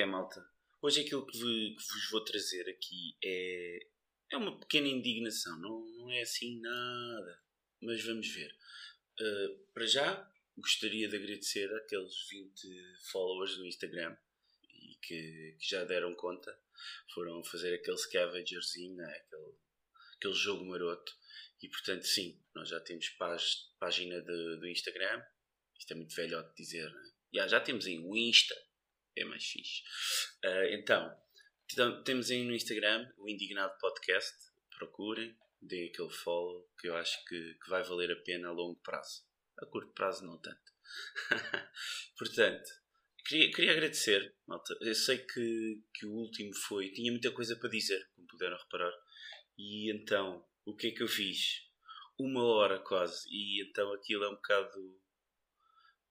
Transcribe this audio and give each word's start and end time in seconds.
é, 0.00 0.06
malta? 0.06 0.42
Hoje 0.80 1.02
aquilo 1.02 1.26
que, 1.26 1.38
vos 1.38 2.10
vou 2.10 2.24
trazer 2.24 2.68
aqui 2.70 3.16
é, 3.22 3.86
é 4.32 4.36
uma 4.36 4.58
pequena 4.58 4.88
indignação, 4.88 5.58
não, 5.60 5.84
não 5.98 6.10
é 6.10 6.22
assim 6.22 6.58
nada, 6.58 7.42
mas 7.82 8.02
vamos 8.02 8.26
ver. 8.28 8.50
Uh, 9.20 9.58
para 9.74 9.84
já, 9.84 10.32
gostaria 10.56 11.06
de 11.06 11.16
agradecer 11.16 11.70
àqueles 11.74 12.14
20 12.30 12.68
followers 13.12 13.58
no 13.58 13.66
Instagram 13.66 14.16
e 14.72 14.94
que, 15.02 15.56
que 15.58 15.68
já 15.68 15.84
deram 15.84 16.14
conta, 16.14 16.58
foram 17.12 17.44
fazer 17.44 17.74
aquele 17.74 17.98
scavengerzinho, 17.98 18.96
né? 18.96 19.04
aquele, 19.04 19.54
aquele 20.16 20.34
jogo 20.34 20.64
maroto. 20.64 21.12
E 21.60 21.68
portanto, 21.68 22.04
sim, 22.04 22.40
nós 22.54 22.70
já 22.70 22.80
temos 22.80 23.10
pás, 23.10 23.70
página 23.78 24.18
do 24.22 24.66
Instagram. 24.66 25.22
Isto 25.78 25.92
é 25.92 25.96
muito 25.96 26.14
velho 26.14 26.42
de 26.42 26.54
dizer, 26.54 26.90
né? 26.90 27.10
já, 27.34 27.48
já 27.48 27.60
temos 27.60 27.84
aí 27.84 27.98
o 27.98 28.16
Insta, 28.16 28.54
é 29.22 29.24
mais 29.24 29.44
fixe. 29.44 29.82
Uh, 30.44 30.72
então, 30.72 31.16
temos 32.04 32.30
aí 32.30 32.44
no 32.44 32.54
Instagram 32.54 33.08
o 33.18 33.28
Indignado 33.28 33.76
Podcast. 33.78 34.36
Procurem, 34.76 35.36
deem 35.60 35.88
aquele 35.88 36.10
follow 36.10 36.68
que 36.78 36.88
eu 36.88 36.96
acho 36.96 37.22
que, 37.26 37.54
que 37.62 37.70
vai 37.70 37.82
valer 37.82 38.10
a 38.10 38.22
pena 38.22 38.48
a 38.48 38.52
longo 38.52 38.80
prazo. 38.80 39.22
A 39.58 39.66
curto 39.66 39.92
prazo, 39.92 40.24
não 40.24 40.38
tanto. 40.40 40.72
Portanto, 42.18 42.68
queria, 43.26 43.50
queria 43.52 43.72
agradecer, 43.72 44.34
malta. 44.46 44.76
Eu 44.80 44.94
sei 44.94 45.18
que, 45.18 45.82
que 45.94 46.06
o 46.06 46.12
último 46.12 46.54
foi. 46.54 46.90
Tinha 46.92 47.12
muita 47.12 47.30
coisa 47.30 47.56
para 47.56 47.68
dizer, 47.68 48.08
como 48.14 48.26
puderam 48.26 48.56
reparar. 48.56 48.92
E 49.58 49.92
então, 49.92 50.44
o 50.64 50.74
que 50.74 50.88
é 50.88 50.90
que 50.92 51.02
eu 51.02 51.08
fiz? 51.08 51.68
Uma 52.18 52.44
hora 52.44 52.78
quase. 52.78 53.28
E 53.30 53.62
então 53.62 53.92
aquilo 53.92 54.24
é 54.24 54.28
um 54.28 54.34
bocado 54.34 54.80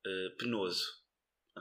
uh, 0.05 0.37
penoso 0.37 0.99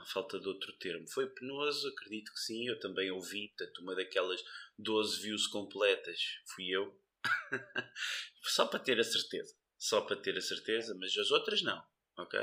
falta 0.05 0.39
de 0.39 0.47
outro 0.47 0.71
termo. 0.77 1.07
Foi 1.09 1.27
penoso, 1.27 1.87
acredito 1.89 2.31
que 2.31 2.39
sim, 2.39 2.67
eu 2.67 2.79
também 2.79 3.11
ouvi, 3.11 3.49
portanto, 3.49 3.79
uma 3.81 3.95
daquelas 3.95 4.41
12 4.77 5.21
views 5.21 5.47
completas 5.47 6.19
fui 6.53 6.69
eu. 6.69 6.97
só 8.43 8.65
para 8.65 8.79
ter 8.79 8.99
a 8.99 9.03
certeza, 9.03 9.53
só 9.77 10.01
para 10.01 10.15
ter 10.15 10.37
a 10.37 10.41
certeza, 10.41 10.95
mas 10.99 11.15
as 11.17 11.31
outras 11.31 11.61
não, 11.61 11.83
ok? 12.17 12.39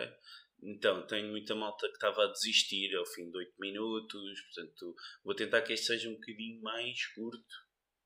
Então, 0.62 1.06
tenho 1.06 1.28
muita 1.28 1.54
malta 1.54 1.86
que 1.88 1.94
estava 1.94 2.24
a 2.24 2.32
desistir 2.32 2.94
ao 2.96 3.06
fim 3.06 3.30
de 3.30 3.36
8 3.36 3.54
minutos, 3.58 4.40
portanto, 4.42 4.94
vou 5.22 5.34
tentar 5.34 5.62
que 5.62 5.72
este 5.72 5.86
seja 5.86 6.08
um 6.08 6.14
bocadinho 6.14 6.62
mais 6.62 7.06
curto, 7.14 7.54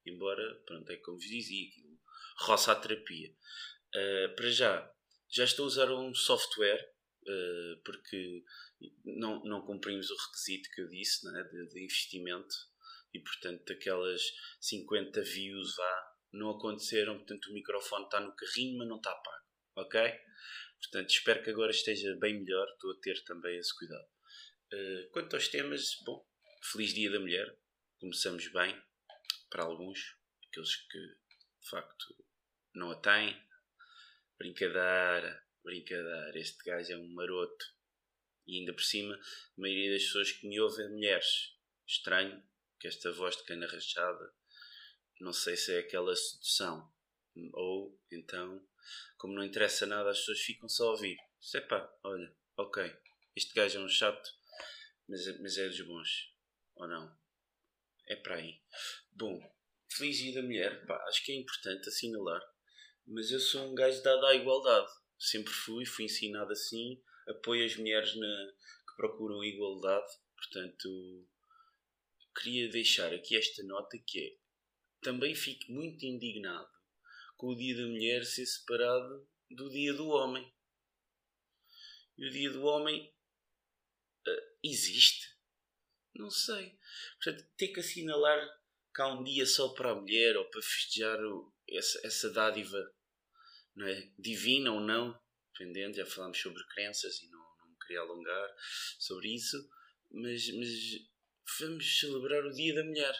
embora, 0.06 0.62
pronto, 0.66 0.90
é 0.90 0.96
como 0.96 1.16
vos 1.16 1.26
dizia, 1.26 1.70
roça 2.38 2.72
a 2.72 2.76
terapia. 2.76 3.30
Uh, 3.94 4.34
para 4.34 4.50
já, 4.50 4.92
já 5.28 5.44
estou 5.44 5.64
a 5.64 5.68
usar 5.68 5.92
um 5.92 6.14
software, 6.14 6.92
uh, 7.26 7.82
porque 7.84 8.44
não, 9.04 9.42
não 9.44 9.64
cumprimos 9.64 10.10
o 10.10 10.16
requisito 10.16 10.70
que 10.70 10.82
eu 10.82 10.88
disse 10.88 11.24
né, 11.30 11.42
de, 11.44 11.68
de 11.68 11.84
investimento 11.84 12.54
e 13.12 13.20
portanto 13.20 13.72
aquelas 13.72 14.22
50 14.60 15.22
views 15.22 15.76
vá, 15.76 16.12
não 16.32 16.50
aconteceram, 16.50 17.16
portanto 17.16 17.46
o 17.46 17.54
microfone 17.54 18.04
está 18.04 18.20
no 18.20 18.34
carrinho 18.34 18.78
mas 18.78 18.88
não 18.88 18.96
está 18.96 19.14
pago, 19.14 19.44
ok? 19.76 20.00
Portanto 20.80 21.10
espero 21.10 21.42
que 21.42 21.50
agora 21.50 21.70
esteja 21.70 22.16
bem 22.16 22.40
melhor, 22.40 22.66
estou 22.70 22.92
a 22.92 23.00
ter 23.00 23.22
também 23.24 23.58
esse 23.58 23.76
cuidado. 23.76 24.08
Uh, 24.72 25.10
quanto 25.10 25.34
aos 25.34 25.48
temas, 25.48 25.96
bom, 26.04 26.24
feliz 26.72 26.94
dia 26.94 27.10
da 27.10 27.20
mulher, 27.20 27.58
começamos 27.98 28.46
bem, 28.48 28.80
para 29.50 29.64
alguns, 29.64 30.16
aqueles 30.48 30.76
que 30.76 30.98
de 30.98 31.68
facto 31.68 32.16
não 32.74 32.90
a 32.92 32.96
têm, 32.96 33.36
brincadeira, 34.38 35.44
brincadeira, 35.64 36.38
este 36.38 36.62
gajo 36.64 36.92
é 36.92 36.96
um 36.96 37.12
maroto, 37.14 37.64
e 38.46 38.58
ainda 38.58 38.72
por 38.72 38.82
cima, 38.82 39.14
a 39.14 39.60
maioria 39.60 39.92
das 39.92 40.04
pessoas 40.04 40.32
que 40.32 40.48
me 40.48 40.60
ouvem 40.60 40.86
é 40.86 40.88
mulheres. 40.88 41.54
Estranho 41.86 42.42
que 42.78 42.88
esta 42.88 43.12
voz 43.12 43.36
de 43.36 43.44
cana 43.44 43.66
rachada, 43.66 44.32
não 45.20 45.32
sei 45.32 45.56
se 45.56 45.74
é 45.74 45.80
aquela 45.80 46.16
sedução. 46.16 46.90
Ou 47.52 48.00
então, 48.10 48.66
como 49.16 49.34
não 49.34 49.44
interessa 49.44 49.86
nada, 49.86 50.10
as 50.10 50.18
pessoas 50.18 50.40
ficam 50.40 50.68
só 50.68 50.88
a 50.88 50.90
ouvir. 50.92 51.16
Se 51.40 51.58
é 51.58 51.66
olha, 52.04 52.34
ok, 52.56 52.92
este 53.36 53.54
gajo 53.54 53.78
é 53.78 53.84
um 53.84 53.88
chato, 53.88 54.30
mas, 55.08 55.40
mas 55.40 55.58
é 55.58 55.68
dos 55.68 55.80
bons. 55.82 56.34
Ou 56.74 56.88
não? 56.88 57.16
É 58.08 58.16
para 58.16 58.36
aí. 58.36 58.60
Bom, 59.12 59.40
feliz 59.92 60.16
dia 60.16 60.34
da 60.34 60.42
mulher, 60.42 60.86
pá, 60.86 60.96
acho 61.06 61.24
que 61.24 61.32
é 61.32 61.36
importante 61.36 61.88
assinalar. 61.88 62.42
Mas 63.06 63.30
eu 63.30 63.40
sou 63.40 63.70
um 63.70 63.74
gajo 63.74 64.02
dado 64.02 64.26
à 64.26 64.34
igualdade. 64.34 64.90
Sempre 65.20 65.52
fui, 65.52 65.84
fui 65.84 66.06
ensinado 66.06 66.50
assim 66.50 67.00
apoio 67.28 67.64
as 67.64 67.76
mulheres 67.76 68.16
na, 68.16 68.52
que 68.88 68.96
procuram 68.96 69.44
igualdade. 69.44 70.12
Portanto, 70.34 71.28
queria 72.34 72.68
deixar 72.70 73.12
aqui 73.12 73.36
esta 73.36 73.62
nota 73.62 73.98
que 73.98 74.18
é 74.18 74.40
também 75.02 75.34
fico 75.34 75.72
muito 75.72 76.04
indignado 76.04 76.70
com 77.36 77.48
o 77.48 77.56
dia 77.56 77.74
da 77.74 77.86
mulher 77.86 78.24
ser 78.24 78.44
separado 78.44 79.26
do 79.50 79.70
dia 79.70 79.94
do 79.94 80.08
homem. 80.08 80.52
E 82.18 82.26
o 82.26 82.30
dia 82.30 82.50
do 82.50 82.64
homem 82.64 83.14
uh, 84.26 84.56
existe? 84.62 85.34
Não 86.14 86.30
sei. 86.30 86.78
Portanto, 87.14 87.48
ter 87.56 87.68
que 87.68 87.80
assinalar 87.80 88.60
que 88.94 89.00
há 89.00 89.06
um 89.08 89.24
dia 89.24 89.46
só 89.46 89.70
para 89.70 89.92
a 89.92 89.94
mulher 89.94 90.36
ou 90.36 90.44
para 90.50 90.60
festejar 90.60 91.18
o, 91.24 91.50
essa, 91.66 92.06
essa 92.06 92.30
dádiva 92.30 92.94
não 93.74 93.86
é? 93.86 94.12
divina 94.18 94.72
ou 94.72 94.80
não, 94.80 95.18
dependendo, 95.52 95.96
já 95.96 96.06
falámos 96.06 96.38
sobre 96.38 96.64
crenças 96.68 97.20
e 97.22 97.28
não, 97.28 97.38
não 97.38 97.76
queria 97.78 98.00
alongar 98.00 98.54
sobre 98.98 99.34
isso, 99.34 99.56
mas, 100.10 100.48
mas 100.54 100.68
vamos 101.58 102.00
celebrar 102.00 102.44
o 102.44 102.52
Dia 102.52 102.74
da 102.74 102.84
Mulher. 102.84 103.14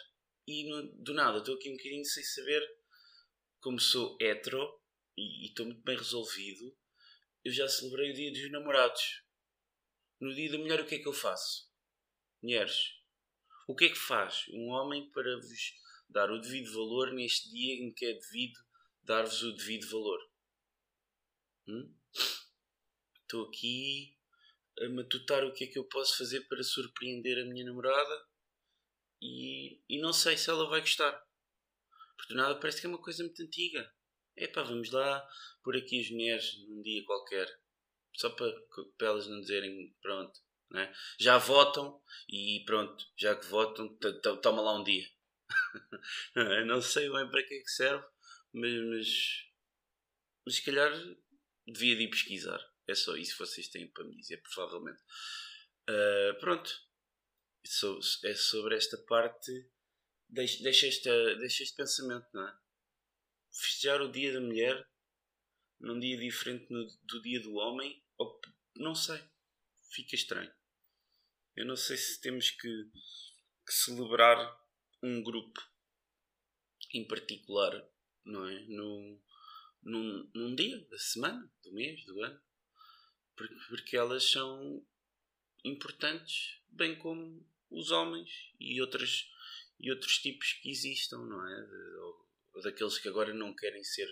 E 0.47 0.69
do 1.03 1.15
nada, 1.15 1.39
estou 1.39 1.55
aqui 1.55 1.71
um 1.71 1.77
bocadinho 1.77 2.05
sem 2.05 2.25
saber 2.25 2.63
como 3.61 3.79
sou 3.79 4.17
hetero 4.21 4.81
e 5.17 5.47
estou 5.47 5.67
muito 5.67 5.83
bem 5.83 5.97
resolvido. 5.97 6.77
Eu 7.45 7.53
já 7.53 7.69
celebrei 7.69 8.11
o 8.11 8.15
Dia 8.15 8.33
dos 8.33 8.51
Namorados. 8.51 9.23
No 10.21 10.35
Dia 10.35 10.51
da 10.51 10.59
Mulher, 10.59 10.81
o 10.81 10.87
que 10.87 10.97
é 10.97 10.99
que 10.99 11.09
eu 11.09 11.13
faço? 11.13 11.71
Mulheres, 12.43 12.93
o 13.69 13.75
que 13.75 13.85
é 13.85 13.89
que 13.89 13.99
faz 13.99 14.47
um 14.49 14.69
homem 14.71 15.11
para 15.11 15.37
vos 15.37 15.75
dar 16.09 16.31
o 16.31 16.41
devido 16.41 16.73
valor 16.73 17.13
neste 17.13 17.51
dia 17.51 17.75
em 17.75 17.93
que 17.93 18.05
é 18.05 18.13
devido 18.15 18.59
dar-vos 19.03 19.43
o 19.43 19.55
devido 19.55 19.89
valor? 19.91 20.30
Hum? 21.69 21.95
Estou 23.23 23.47
aqui 23.49 24.19
a 24.81 24.89
matutar 24.89 25.45
o 25.45 25.53
que 25.53 25.65
é 25.65 25.67
que 25.67 25.79
eu 25.79 25.85
posso 25.85 26.19
fazer 26.19 26.41
para 26.49 26.63
surpreender 26.63 27.39
a 27.39 27.47
minha 27.47 27.65
namorada 27.65 28.27
e, 29.23 29.81
e 29.89 30.01
não 30.01 30.13
sei 30.13 30.37
se 30.37 30.51
ela 30.51 30.69
vai 30.69 30.81
gostar. 30.81 31.25
Porque 32.17 32.35
nada 32.35 32.59
parece 32.59 32.81
que 32.81 32.87
é 32.87 32.89
uma 32.89 33.01
coisa 33.01 33.23
muito 33.23 33.43
antiga. 33.43 33.93
Epá, 34.37 34.63
vamos 34.63 34.91
lá 34.91 35.29
por 35.63 35.77
aqui 35.77 36.01
as 36.01 36.11
mulheres 36.11 36.59
num 36.69 36.83
dia 36.83 37.05
qualquer. 37.05 37.49
Só 38.17 38.31
para, 38.31 38.53
para 38.97 39.09
elas 39.09 39.27
não 39.27 39.41
dizerem 39.41 39.95
pronto. 40.01 40.41
Né? 40.71 40.93
Já 41.19 41.37
votam 41.37 42.01
e 42.29 42.63
pronto, 42.65 43.05
já 43.19 43.35
que 43.35 43.47
votam, 43.47 43.97
toma 44.41 44.63
lá 44.63 44.79
um 44.79 44.85
dia. 44.85 45.07
não 46.67 46.81
sei 46.81 47.11
bem 47.11 47.29
para 47.29 47.43
que 47.43 47.55
é 47.55 47.61
que 47.61 47.71
serve, 47.71 48.07
mas, 48.53 48.73
mas, 48.73 49.09
mas 50.47 50.55
se 50.55 50.65
calhar 50.65 50.93
devia 51.73 51.97
de 51.97 52.05
ir 52.05 52.11
pesquisar. 52.11 52.61
É 52.87 52.95
só 52.95 53.17
isso 53.17 53.33
que 53.33 53.47
vocês 53.47 53.69
têm 53.69 53.89
para 53.89 54.05
me 54.05 54.17
dizer, 54.17 54.43
provavelmente. 54.43 55.01
Uh, 55.89 56.39
pronto. 56.41 56.71
É 58.25 58.35
sobre 58.35 58.77
esta 58.77 58.97
parte. 59.07 59.71
Deixa, 60.29 60.63
deixa, 60.63 60.87
esta, 60.87 61.37
deixa 61.37 61.63
este 61.63 61.77
pensamento, 61.77 62.27
não 62.33 62.47
é? 62.47 62.59
Festejar 63.53 64.01
o 64.01 64.11
dia 64.11 64.33
da 64.33 64.41
mulher 64.41 64.89
num 65.81 65.99
dia 65.99 66.17
diferente 66.19 66.67
no, 66.71 66.87
do 67.03 67.23
dia 67.23 67.41
do 67.41 67.55
homem, 67.55 68.03
ou, 68.19 68.41
não 68.77 68.95
sei. 68.95 69.21
Fica 69.93 70.15
estranho. 70.15 70.53
Eu 71.57 71.67
não 71.67 71.77
sei 71.77 71.97
se 71.97 72.21
temos 72.21 72.51
que, 72.51 72.91
que 73.67 73.73
celebrar 73.73 74.39
um 75.03 75.23
grupo 75.23 75.61
em 76.93 77.07
particular, 77.07 77.73
não 78.25 78.49
é? 78.49 78.61
No, 78.67 79.23
num, 79.83 80.31
num 80.35 80.55
dia 80.55 80.79
da 80.87 80.99
semana, 80.99 81.51
do 81.63 81.73
mês, 81.73 82.05
do 82.05 82.23
ano, 82.23 82.41
porque, 83.37 83.55
porque 83.69 83.97
elas 83.97 84.31
são 84.31 84.87
importantes, 85.65 86.61
bem 86.69 86.97
como 86.99 87.47
os 87.71 87.91
homens 87.91 88.31
e 88.59 88.81
outros, 88.81 89.31
e 89.79 89.91
outros 89.91 90.19
tipos 90.19 90.53
que 90.55 90.71
existam, 90.71 91.19
não 91.19 91.47
é? 91.47 91.67
Ou, 92.01 92.31
daqueles 92.63 92.99
que 92.99 93.09
agora 93.09 93.33
não 93.33 93.55
querem 93.55 93.83
ser 93.83 94.07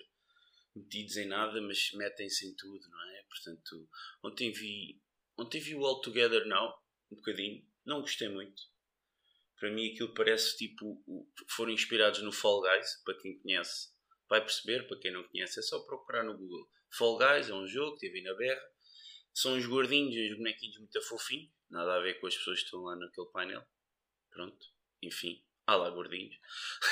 metidos 0.75 1.17
em 1.17 1.27
nada, 1.27 1.61
mas 1.61 1.93
metem-se 1.93 2.47
em 2.47 2.55
tudo, 2.55 2.89
não 2.89 3.11
é? 3.11 3.23
Portanto, 3.25 3.89
ontem 4.23 4.53
vi, 4.53 5.03
ontem 5.37 5.61
vi 5.61 5.75
o 5.75 5.85
All 5.85 6.01
Together 6.01 6.47
Now, 6.47 6.73
um 7.11 7.17
bocadinho, 7.17 7.67
não 7.85 8.01
gostei 8.01 8.29
muito. 8.29 8.63
Para 9.59 9.71
mim 9.71 9.93
aquilo 9.93 10.15
parece 10.15 10.57
tipo, 10.57 11.05
foram 11.49 11.73
inspirados 11.73 12.23
no 12.23 12.33
Fall 12.33 12.63
Guys, 12.63 13.03
para 13.05 13.19
quem 13.19 13.39
conhece 13.41 13.98
vai 14.29 14.41
perceber, 14.41 14.87
para 14.87 14.99
quem 14.99 15.13
não 15.13 15.25
conhece, 15.29 15.59
é 15.59 15.63
só 15.63 15.81
procurar 15.81 16.25
no 16.25 16.37
Google. 16.37 16.69
Fall 16.91 17.19
Guys 17.19 17.49
é 17.49 17.55
um 17.55 17.67
jogo, 17.67 17.99
teve 17.99 18.23
na 18.23 18.35
berra. 18.35 18.63
São 19.35 19.55
uns 19.55 19.67
gordinhos, 19.67 20.33
uns 20.33 20.37
bonequinhos 20.37 20.79
muito 20.79 21.03
fofinhos, 21.03 21.51
nada 21.71 21.95
a 21.95 22.01
ver 22.01 22.19
com 22.21 22.27
as 22.27 22.37
pessoas 22.37 22.59
que 22.59 22.65
estão 22.65 22.81
lá 22.83 22.97
naquele 22.97 23.29
painel. 23.29 23.65
Pronto, 24.31 24.67
enfim, 25.03 25.45
há 25.67 25.77
lá 25.77 25.91
gordinhos. 25.91 26.35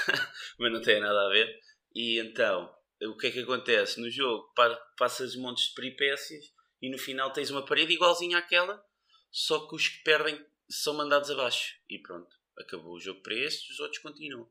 Mas 0.58 0.72
não 0.72 0.80
tem 0.80 1.00
nada 1.00 1.26
a 1.26 1.28
ver. 1.30 1.60
E 1.94 2.18
então, 2.20 2.72
o 3.02 3.16
que 3.16 3.28
é 3.28 3.30
que 3.30 3.40
acontece? 3.40 4.00
No 4.00 4.10
jogo 4.10 4.52
passas 4.96 5.34
montes 5.36 5.68
de 5.68 5.74
peripécias 5.74 6.44
e 6.80 6.90
no 6.90 6.98
final 6.98 7.32
tens 7.32 7.50
uma 7.50 7.64
parede 7.64 7.94
igualzinha 7.94 8.38
àquela, 8.38 8.82
só 9.30 9.66
que 9.66 9.74
os 9.74 9.88
que 9.88 10.02
perdem 10.02 10.44
são 10.68 10.94
mandados 10.94 11.30
abaixo. 11.30 11.74
E 11.88 11.98
pronto, 11.98 12.28
acabou 12.58 12.94
o 12.94 13.00
jogo 13.00 13.22
para 13.22 13.34
estes, 13.34 13.70
os 13.70 13.80
outros 13.80 14.00
continuam. 14.00 14.48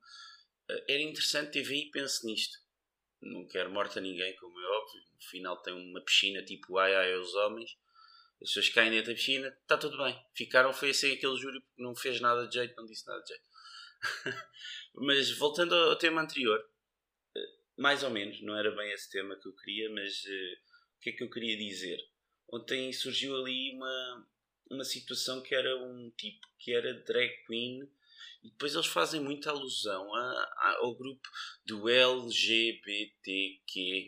Eh, 0.70 0.94
era 0.96 1.02
interessante 1.02 1.52
ter 1.52 1.64
visto 1.64 1.88
e 1.88 1.92
penso 1.92 2.26
nisto. 2.26 2.65
Não 3.26 3.48
quero 3.48 3.72
morte 3.72 3.98
a 3.98 4.02
ninguém, 4.02 4.36
como 4.36 4.60
é 4.60 4.66
óbvio. 4.66 5.02
No 5.16 5.22
final 5.28 5.58
tem 5.58 5.74
uma 5.74 6.00
piscina 6.02 6.44
tipo 6.44 6.78
ai 6.78 6.96
ai 6.96 7.14
aos 7.14 7.34
homens. 7.34 7.76
As 8.42 8.50
pessoas 8.50 8.70
caem 8.70 8.92
dentro 8.92 9.12
da 9.12 9.16
piscina, 9.16 9.48
está 9.48 9.78
tudo 9.78 9.98
bem. 9.98 10.16
Ficaram, 10.36 10.72
foi 10.72 10.92
assim 10.92 11.14
aquele 11.14 11.36
júri 11.38 11.60
porque 11.62 11.82
não 11.82 11.96
fez 11.96 12.20
nada 12.22 12.48
de 12.48 12.54
jeito, 12.54 12.76
não 12.76 12.86
disse 12.86 13.08
nada 13.08 13.22
de 13.24 13.30
jeito. 13.30 13.44
mas 14.94 15.32
voltando 15.32 15.74
ao 15.74 15.96
tema 15.96 16.22
anterior, 16.22 16.64
eh, 17.36 17.50
mais 17.78 18.04
ou 18.04 18.12
menos, 18.12 18.40
não 18.42 18.56
era 18.56 18.70
bem 18.76 18.92
esse 18.92 19.10
tema 19.10 19.36
que 19.36 19.48
eu 19.48 19.56
queria, 19.56 19.90
mas 19.90 20.24
uh, 20.26 20.54
o 20.98 21.00
que 21.02 21.10
é 21.10 21.14
que 21.14 21.24
eu 21.24 21.30
queria 21.30 21.58
dizer? 21.58 22.00
Ontem 22.52 22.94
surgiu 22.94 23.36
ali 23.38 23.74
uma, 23.74 24.28
uma 24.70 24.84
situação 24.84 25.42
que 25.42 25.56
era 25.56 25.76
um 25.78 26.12
tipo 26.12 26.48
que 26.60 26.74
era 26.74 26.94
drag 26.94 27.32
queen 27.48 27.90
e 28.46 28.50
depois 28.52 28.76
eles 28.76 28.86
fazem 28.86 29.20
muita 29.20 29.50
alusão 29.50 30.14
a, 30.14 30.20
a, 30.20 30.78
ao 30.82 30.96
grupo 30.96 31.28
do 31.66 31.90
LGBTQ 31.90 32.52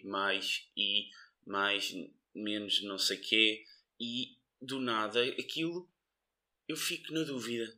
mais 0.06 0.70
I 0.78 1.10
mais 1.46 1.92
menos 2.36 2.84
não 2.84 3.00
sei 3.00 3.18
quê 3.18 3.66
e 4.00 4.38
do 4.62 4.80
nada 4.80 5.24
aquilo 5.24 5.90
eu 6.68 6.78
fico 6.78 7.12
na 7.14 7.24
dúvida 7.24 7.76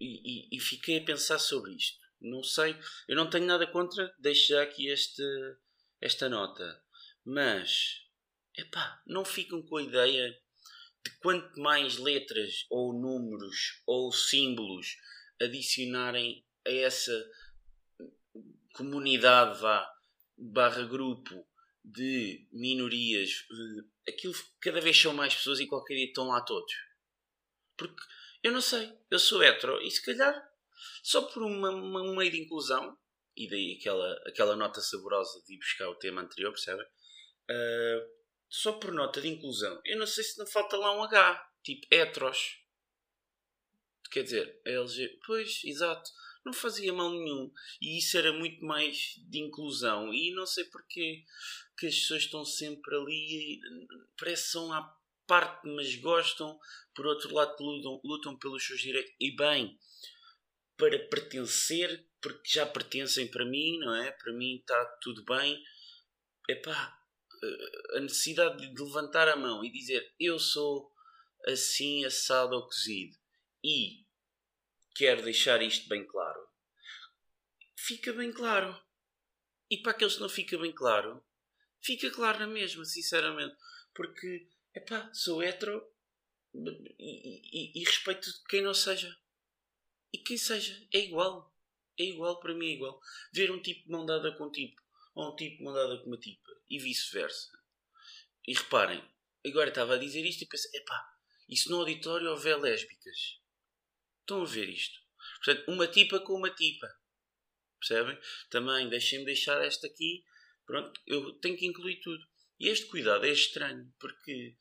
e, 0.00 0.48
e, 0.52 0.56
e, 0.56 0.60
fiquei 0.60 0.98
a 0.98 1.04
pensar 1.04 1.38
sobre 1.38 1.72
isto. 1.72 1.98
Não 2.20 2.42
sei, 2.42 2.76
eu 3.08 3.16
não 3.16 3.28
tenho 3.28 3.46
nada 3.46 3.66
contra, 3.66 4.14
deixo 4.18 4.48
já 4.48 4.62
aqui 4.62 4.88
este, 4.88 5.22
esta 6.00 6.28
nota, 6.28 6.80
mas 7.24 8.02
epá, 8.56 9.02
não 9.06 9.24
ficam 9.24 9.60
com 9.62 9.76
a 9.76 9.82
ideia 9.82 10.30
de 11.04 11.10
quanto 11.18 11.60
mais 11.60 11.96
letras 11.96 12.66
ou 12.70 12.92
números 12.92 13.82
ou 13.86 14.12
símbolos 14.12 14.96
adicionarem 15.40 16.44
a 16.66 16.70
essa 16.70 17.12
comunidade 18.74 19.60
vá, 19.60 19.90
barra 20.36 20.82
grupo 20.84 21.46
de 21.84 22.46
minorias, 22.52 23.46
eh, 23.50 24.10
aquilo 24.10 24.34
cada 24.60 24.80
vez 24.80 25.00
são 25.00 25.14
mais 25.14 25.34
pessoas 25.34 25.58
e 25.60 25.66
qualquer 25.66 25.94
dia 25.94 26.06
estão 26.06 26.28
lá 26.28 26.40
todos. 26.42 26.72
Porque 27.76 28.02
eu 28.42 28.52
não 28.52 28.60
sei, 28.60 28.92
eu 29.10 29.18
sou 29.18 29.42
hetero 29.42 29.80
e 29.82 29.90
se 29.90 30.04
calhar 30.04 30.48
só 31.02 31.22
por 31.22 31.42
uma, 31.42 31.70
uma, 31.70 32.02
um 32.02 32.16
meio 32.16 32.30
de 32.30 32.40
inclusão, 32.40 32.96
e 33.36 33.48
daí 33.48 33.76
aquela, 33.78 34.12
aquela 34.26 34.56
nota 34.56 34.80
saborosa 34.80 35.42
de 35.46 35.54
ir 35.54 35.58
buscar 35.58 35.88
o 35.88 35.94
tema 35.94 36.22
anterior, 36.22 36.52
percebem? 36.52 36.86
Uh, 37.50 38.18
só 38.48 38.72
por 38.72 38.92
nota 38.92 39.20
de 39.20 39.28
inclusão, 39.28 39.80
eu 39.84 39.98
não 39.98 40.06
sei 40.06 40.24
se 40.24 40.38
não 40.38 40.46
falta 40.46 40.76
lá 40.76 40.96
um 40.96 41.02
H, 41.02 41.50
tipo 41.62 41.86
heteros. 41.90 42.58
Quer 44.10 44.22
dizer, 44.24 44.60
LG. 44.64 45.20
Pois, 45.26 45.62
exato. 45.64 46.10
Não 46.44 46.52
fazia 46.52 46.92
mal 46.92 47.10
nenhum. 47.10 47.52
E 47.80 47.98
isso 47.98 48.16
era 48.16 48.32
muito 48.32 48.64
mais 48.64 49.14
de 49.28 49.38
inclusão. 49.38 50.12
E 50.12 50.32
não 50.32 50.46
sei 50.46 50.64
porquê 50.64 51.24
que 51.76 51.86
as 51.86 51.94
pessoas 51.94 52.22
estão 52.22 52.44
sempre 52.44 52.96
ali. 52.96 53.60
Que 54.16 54.36
são 54.36 54.72
à 54.72 54.82
parte, 55.26 55.68
mas 55.68 55.94
gostam. 55.96 56.58
Por 56.94 57.06
outro 57.06 57.34
lado, 57.34 57.56
lutam, 57.60 58.00
lutam 58.02 58.38
pelos 58.38 58.66
seus 58.66 58.80
direitos. 58.80 59.12
E 59.20 59.36
bem, 59.36 59.78
para 60.76 60.98
pertencer, 61.08 62.06
porque 62.20 62.48
já 62.48 62.64
pertencem 62.64 63.28
para 63.28 63.44
mim, 63.44 63.78
não 63.78 63.94
é? 63.94 64.10
Para 64.12 64.32
mim 64.32 64.56
está 64.56 64.84
tudo 65.02 65.24
bem. 65.24 65.62
Epá, 66.48 66.98
eh, 67.42 67.98
a 67.98 68.00
necessidade 68.00 68.72
de 68.72 68.82
levantar 68.82 69.28
a 69.28 69.36
mão 69.36 69.62
e 69.62 69.70
dizer 69.70 70.14
eu 70.18 70.38
sou 70.38 70.90
assim 71.46 72.04
assado 72.04 72.56
ou 72.56 72.64
cozido 72.64 73.16
e 73.62 74.06
quero 74.94 75.22
deixar 75.22 75.62
isto 75.62 75.88
bem 75.88 76.06
claro, 76.06 76.48
fica 77.76 78.12
bem 78.12 78.32
claro. 78.32 78.78
E 79.70 79.78
para 79.78 79.92
aqueles 79.92 80.14
que 80.14 80.20
não 80.20 80.28
fica 80.28 80.58
bem 80.58 80.72
claro, 80.72 81.22
fica 81.80 82.10
claro 82.10 82.40
na 82.40 82.46
mesma, 82.46 82.84
sinceramente. 82.84 83.56
Porque, 83.94 84.48
epá, 84.74 85.12
sou 85.12 85.42
hetero 85.42 85.86
e, 86.54 87.72
e, 87.78 87.80
e 87.80 87.84
respeito 87.84 88.30
quem 88.48 88.62
não 88.62 88.74
seja. 88.74 89.16
E 90.12 90.18
quem 90.18 90.38
seja, 90.38 90.86
é 90.92 90.98
igual. 90.98 91.54
É 91.98 92.04
igual, 92.04 92.40
para 92.40 92.54
mim 92.54 92.66
é 92.66 92.74
igual. 92.74 93.00
Ver 93.32 93.50
um 93.50 93.60
tipo 93.60 93.84
de 93.84 93.90
mão 93.90 94.06
dada 94.06 94.32
com 94.36 94.46
um 94.46 94.50
tipo, 94.50 94.80
ou 95.14 95.32
um 95.32 95.36
tipo 95.36 95.58
de 95.58 95.64
mão 95.64 95.74
dada 95.74 95.98
com 95.98 96.06
uma 96.06 96.18
tipa, 96.18 96.50
e 96.70 96.78
vice-versa. 96.78 97.58
E 98.46 98.54
reparem, 98.54 99.02
agora 99.44 99.68
estava 99.68 99.94
a 99.94 99.98
dizer 99.98 100.24
isto 100.24 100.42
e 100.42 100.46
pensei, 100.46 100.70
epá, 100.80 101.18
isso 101.48 101.70
no 101.70 101.80
auditório 101.80 102.30
houver 102.30 102.58
lésbicas. 102.58 103.40
Estão 104.28 104.42
a 104.42 104.44
ver 104.44 104.68
isto? 104.68 105.00
Portanto, 105.42 105.70
uma 105.70 105.86
tipa 105.86 106.20
com 106.20 106.34
uma 106.34 106.50
tipa. 106.50 106.86
Percebem? 107.80 108.18
Também 108.50 108.86
deixem-me 108.86 109.24
deixar 109.24 109.58
esta 109.64 109.86
aqui. 109.86 110.22
Pronto, 110.66 111.00
eu 111.06 111.32
tenho 111.40 111.56
que 111.56 111.64
incluir 111.64 111.98
tudo. 112.02 112.22
E 112.60 112.68
este 112.68 112.84
cuidado 112.88 113.24
é 113.24 113.30
estranho, 113.30 113.90
porque, 113.98 114.54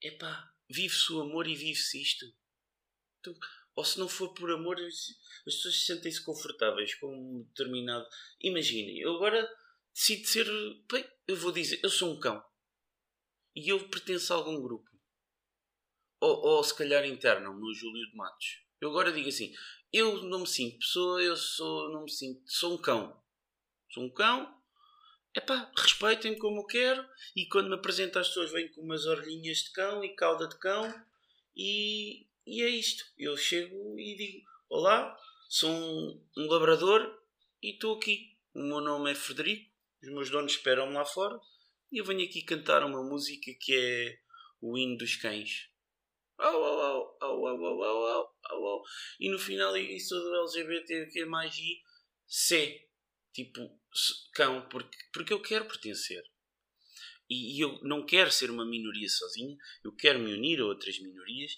epá, 0.00 0.54
vive-se 0.68 1.12
o 1.12 1.22
amor 1.22 1.48
e 1.48 1.56
vive-se 1.56 2.00
isto. 2.00 2.24
Então, 3.18 3.36
ou 3.74 3.84
se 3.84 3.98
não 3.98 4.08
for 4.08 4.32
por 4.32 4.48
amor, 4.52 4.80
as 4.80 5.16
pessoas 5.44 5.84
sentem-se 5.86 6.24
confortáveis 6.24 6.94
com 6.94 7.08
um 7.12 7.42
determinado. 7.48 8.06
Imaginem, 8.40 9.00
eu 9.00 9.16
agora 9.16 9.52
decido 9.92 10.24
ser. 10.28 10.46
Bem, 10.88 11.04
eu 11.26 11.34
vou 11.34 11.50
dizer, 11.50 11.80
eu 11.82 11.90
sou 11.90 12.14
um 12.14 12.20
cão. 12.20 12.40
E 13.56 13.70
eu 13.70 13.88
pertenço 13.88 14.32
a 14.32 14.36
algum 14.36 14.62
grupo. 14.62 14.88
Ou, 16.20 16.36
ou 16.46 16.62
se 16.62 16.76
calhar 16.76 17.04
internam 17.04 17.58
no 17.58 17.74
Júlio 17.74 18.08
de 18.08 18.14
Matos. 18.14 18.69
Eu 18.80 18.90
agora 18.90 19.12
digo 19.12 19.28
assim: 19.28 19.52
eu 19.92 20.22
não 20.22 20.40
me 20.40 20.46
sinto 20.46 20.78
pessoa, 20.78 21.20
eu 21.20 21.36
sou, 21.36 21.90
não 21.90 22.04
me 22.04 22.10
sinto, 22.10 22.40
sou 22.46 22.74
um 22.74 22.78
cão. 22.78 23.20
Sou 23.92 24.04
um 24.04 24.10
cão, 24.10 24.56
epá, 25.34 25.70
respeitem-me 25.76 26.38
como 26.38 26.60
eu 26.60 26.66
quero. 26.66 27.04
E 27.34 27.46
quando 27.46 27.68
me 27.68 27.74
apresento 27.74 28.18
às 28.18 28.28
pessoas, 28.28 28.52
venho 28.52 28.72
com 28.72 28.82
umas 28.82 29.04
orelhinhas 29.04 29.58
de 29.58 29.72
cão 29.72 30.04
e 30.04 30.14
cauda 30.14 30.46
de 30.46 30.56
cão. 30.58 30.94
E, 31.56 32.26
e 32.46 32.62
é 32.62 32.68
isto. 32.68 33.04
Eu 33.18 33.36
chego 33.36 33.98
e 33.98 34.16
digo: 34.16 34.46
Olá, 34.68 35.18
sou 35.48 35.70
um, 35.70 36.24
um 36.36 36.46
labrador 36.46 37.20
e 37.60 37.72
estou 37.72 37.96
aqui. 37.96 38.36
O 38.54 38.62
meu 38.62 38.80
nome 38.80 39.10
é 39.10 39.14
Frederico, 39.14 39.70
os 40.02 40.08
meus 40.08 40.30
donos 40.30 40.52
esperam-me 40.52 40.94
lá 40.94 41.04
fora. 41.04 41.38
E 41.90 41.98
eu 41.98 42.04
venho 42.04 42.24
aqui 42.24 42.42
cantar 42.42 42.84
uma 42.84 43.02
música 43.02 43.50
que 43.60 43.74
é 43.74 44.18
o 44.60 44.78
hino 44.78 44.96
dos 44.96 45.16
cães. 45.16 45.68
Au, 46.38 46.62
au, 46.62 46.80
au, 46.80 47.16
au, 47.20 47.46
au, 47.46 47.82
au, 47.82 48.04
au, 48.04 48.34
E 49.18 49.30
no 49.30 49.38
final 49.38 49.76
isso 49.76 50.14
do 50.14 50.34
LGBT 50.42 51.06
que 51.06 51.20
é 51.20 51.24
mais 51.24 51.56
I, 51.56 51.82
C. 52.26 52.86
Tipo, 53.32 53.80
cão, 54.34 54.68
porque, 54.68 54.98
porque 55.12 55.32
eu 55.32 55.40
quero 55.40 55.66
pertencer. 55.66 56.22
E, 57.28 57.56
e 57.56 57.60
eu 57.60 57.78
não 57.82 58.04
quero 58.04 58.30
ser 58.30 58.50
uma 58.50 58.66
minoria 58.66 59.08
sozinha, 59.08 59.56
eu 59.84 59.94
quero 59.94 60.18
me 60.18 60.32
unir 60.34 60.60
a 60.60 60.66
outras 60.66 60.98
minorias 60.98 61.52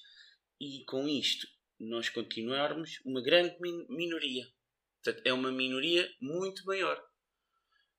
e 0.60 0.84
com 0.84 1.08
isto 1.08 1.46
nós 1.80 2.08
continuarmos 2.10 3.00
uma 3.04 3.22
grande 3.22 3.56
min 3.60 3.86
minoria. 3.88 4.46
Portanto, 5.02 5.26
é 5.26 5.32
uma 5.32 5.50
minoria 5.50 6.08
muito 6.20 6.64
maior. 6.64 7.02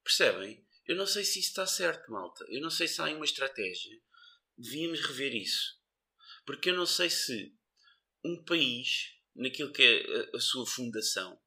Percebem? 0.03 0.65
Eu 0.85 0.95
não 0.95 1.05
sei 1.05 1.23
se 1.23 1.39
isso 1.39 1.49
está 1.49 1.65
certo, 1.65 2.11
malta. 2.11 2.45
Eu 2.47 2.61
não 2.61 2.69
sei 2.69 2.87
se 2.87 3.01
há 3.01 3.05
uma 3.05 3.25
estratégia. 3.25 3.99
Devíamos 4.57 5.01
rever 5.01 5.35
isso. 5.35 5.77
Porque 6.45 6.69
eu 6.69 6.75
não 6.75 6.85
sei 6.85 7.09
se 7.09 7.53
um 8.23 8.43
país, 8.43 9.13
naquilo 9.35 9.71
que 9.71 9.83
é 9.83 10.35
a, 10.35 10.39
sua 10.39 10.65
fundação, 10.65 11.39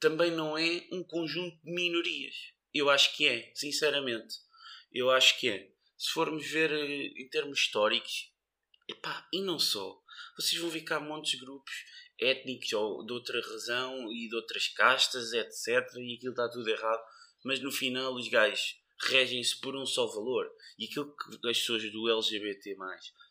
também 0.00 0.30
não 0.30 0.56
é 0.56 0.86
um 0.92 1.02
conjunto 1.02 1.56
de 1.62 1.72
minorias. 1.72 2.34
Eu 2.72 2.90
acho 2.90 3.16
que 3.16 3.26
é, 3.26 3.52
sinceramente. 3.54 4.36
Eu 4.92 5.10
acho 5.10 5.38
que 5.38 5.48
é. 5.48 5.70
Se 5.96 6.10
formos 6.10 6.46
ver 6.46 6.70
eh, 6.70 7.06
em 7.16 7.28
termos 7.30 7.58
históricos, 7.60 8.30
epá, 8.88 9.26
e 9.32 9.40
não 9.40 9.58
só, 9.58 9.98
vocês 10.36 10.60
vão 10.60 10.70
ver 10.70 10.82
cá 10.82 11.00
montes 11.00 11.32
de 11.32 11.38
grupos 11.38 11.72
étnicos 12.18 12.72
ou 12.72 13.04
de 13.04 13.12
outra 13.12 13.40
razão 13.40 14.12
e 14.12 14.28
de 14.28 14.34
outras 14.34 14.68
castas, 14.68 15.32
etc. 15.32 15.66
E 15.96 16.16
aquilo 16.16 16.32
está 16.32 16.48
tudo 16.50 16.68
errado. 16.68 17.02
Mas 17.44 17.60
no 17.60 17.70
final 17.70 18.14
os 18.14 18.28
gajos 18.28 18.76
regem-se 19.02 19.60
por 19.60 19.76
um 19.76 19.86
só 19.86 20.06
valor. 20.06 20.50
E 20.78 20.86
aquilo 20.86 21.14
que 21.14 21.48
as 21.48 21.58
pessoas 21.58 21.90
do 21.90 22.10
LGBT 22.10 22.76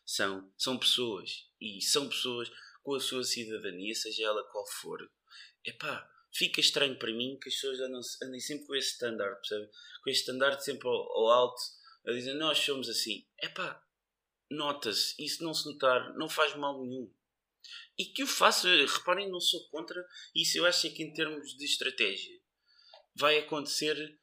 são, 0.04 0.52
são 0.56 0.78
pessoas. 0.78 1.48
E 1.60 1.80
são 1.82 2.08
pessoas 2.08 2.50
com 2.82 2.94
a 2.94 3.00
sua 3.00 3.24
cidadania, 3.24 3.94
seja 3.94 4.24
ela 4.24 4.44
qual 4.50 4.66
for. 4.66 5.10
Epá, 5.64 6.08
fica 6.32 6.60
estranho 6.60 6.96
para 6.98 7.12
mim 7.12 7.38
que 7.40 7.48
as 7.48 7.54
pessoas 7.54 7.80
andam, 7.80 8.00
andem 8.22 8.40
sempre 8.40 8.66
com 8.66 8.74
esse 8.74 8.92
standard, 8.92 9.36
percebe? 9.40 9.70
Com 10.02 10.10
esse 10.10 10.20
standard 10.20 10.64
sempre 10.64 10.86
ao, 10.86 10.94
ao 10.94 11.28
alto, 11.30 11.60
a 12.06 12.12
dizer 12.12 12.34
nós 12.34 12.58
somos 12.58 12.88
assim. 12.88 13.26
Epá, 13.42 13.84
nota-se, 14.50 15.14
e 15.18 15.28
se 15.28 15.42
não 15.42 15.52
se 15.52 15.66
notar, 15.66 16.14
não 16.16 16.28
faz 16.28 16.54
mal 16.54 16.80
nenhum. 16.80 17.12
E 17.98 18.04
que 18.04 18.22
eu 18.22 18.26
faço, 18.26 18.68
reparem, 18.68 19.30
não 19.30 19.40
sou 19.40 19.68
contra 19.70 20.06
isso. 20.34 20.58
Eu 20.58 20.66
acho 20.66 20.88
que 20.90 21.02
em 21.02 21.12
termos 21.12 21.56
de 21.56 21.64
estratégia 21.64 22.38
vai 23.14 23.38
acontecer 23.38 24.18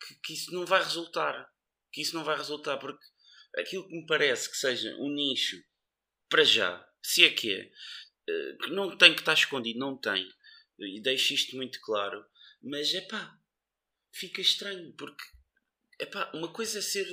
que, 0.00 0.14
que 0.16 0.34
isso 0.34 0.52
não 0.52 0.66
vai 0.66 0.82
resultar. 0.82 1.50
Que 1.92 2.02
isso 2.02 2.14
não 2.14 2.24
vai 2.24 2.36
resultar 2.36 2.76
porque 2.78 3.04
aquilo 3.56 3.86
que 3.88 3.94
me 3.94 4.06
parece 4.06 4.50
que 4.50 4.56
seja 4.56 4.94
um 4.96 5.08
nicho 5.08 5.62
para 6.28 6.44
já, 6.44 6.86
se 7.02 7.24
é 7.24 7.30
que 7.30 7.52
é, 7.52 7.72
eh, 8.28 8.56
que 8.62 8.70
não 8.70 8.96
tem 8.96 9.14
que 9.14 9.20
estar 9.20 9.34
escondido, 9.34 9.78
não 9.78 9.96
tem. 9.96 10.28
E 10.78 11.00
deixo 11.00 11.32
isto 11.34 11.56
muito 11.56 11.80
claro. 11.80 12.24
Mas 12.62 12.92
é 12.94 13.00
pá, 13.00 13.38
fica 14.12 14.40
estranho 14.40 14.92
porque 14.94 15.24
é 15.98 16.06
pá, 16.06 16.30
uma 16.34 16.52
coisa 16.52 16.80
é 16.80 16.82
ser 16.82 17.06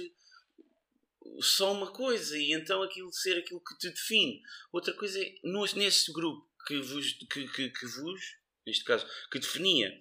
só 1.40 1.72
uma 1.72 1.92
coisa 1.92 2.38
e 2.38 2.52
então 2.52 2.84
aquilo 2.84 3.12
ser 3.14 3.38
aquilo 3.38 3.64
que 3.64 3.78
te 3.78 3.90
define. 3.90 4.42
Outra 4.72 4.94
coisa 4.94 5.22
é 5.22 5.36
nesse 5.76 6.12
grupo 6.12 6.50
que 6.68 6.80
vos, 6.82 7.14
que, 7.14 7.48
que, 7.48 7.70
que 7.70 7.86
vos 7.86 8.44
neste 8.66 8.84
caso, 8.84 9.06
que 9.32 9.40
definia, 9.40 9.98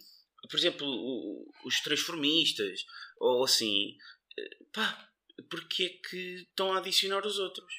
por 0.49 0.59
exemplo, 0.59 1.53
os 1.65 1.81
transformistas 1.81 2.85
ou 3.19 3.45
assim, 3.45 3.97
eh, 4.39 4.65
pá, 4.73 5.09
porque 5.49 5.85
é 5.85 6.09
que 6.09 6.47
estão 6.49 6.73
a 6.73 6.79
adicionar 6.79 7.27
os 7.27 7.39
outros? 7.39 7.73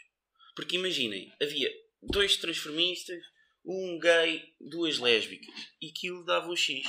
Porque 0.56 0.76
imaginem, 0.76 1.34
havia 1.42 1.72
dois 2.02 2.38
transformistas, 2.38 3.22
um 3.66 4.00
gay, 4.00 4.56
duas 4.60 4.98
lésbicas 4.98 5.56
e 5.82 5.90
aquilo 5.90 6.26
dava 6.26 6.48
um 6.48 6.56
X. 6.56 6.84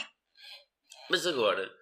Mas 1.10 1.26
agora 1.26 1.74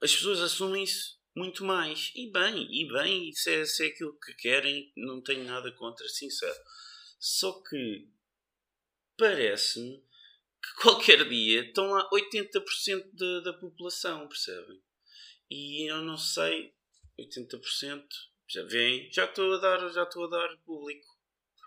as 0.00 0.14
pessoas 0.14 0.40
assumem 0.40 0.84
isso 0.84 1.18
muito 1.34 1.64
mais. 1.64 2.12
E 2.14 2.30
bem, 2.30 2.68
e 2.70 2.88
bem, 2.88 3.32
se 3.32 3.52
é, 3.52 3.64
se 3.64 3.84
é 3.84 3.88
aquilo 3.88 4.18
que 4.18 4.34
querem, 4.34 4.92
não 4.96 5.22
tenho 5.22 5.44
nada 5.44 5.72
contra, 5.72 6.06
sincero. 6.08 6.58
Só 7.18 7.62
que 7.62 8.08
parece-me 9.16 10.02
que 10.64 10.74
qualquer 10.82 11.28
dia 11.28 11.66
estão 11.66 11.90
lá 11.90 12.08
80% 12.10 13.10
da, 13.12 13.40
da 13.40 13.52
população, 13.58 14.26
percebem? 14.28 14.82
E 15.50 15.90
eu 15.90 16.02
não 16.02 16.16
sei, 16.16 16.74
80%, 17.18 18.06
já 18.48 18.62
vem, 18.64 19.10
já 19.12 19.24
estou 19.24 19.54
a 19.54 19.58
dar, 19.58 19.88
já 19.90 20.02
estou 20.02 20.24
a 20.24 20.30
dar 20.30 20.56
público. 20.64 21.06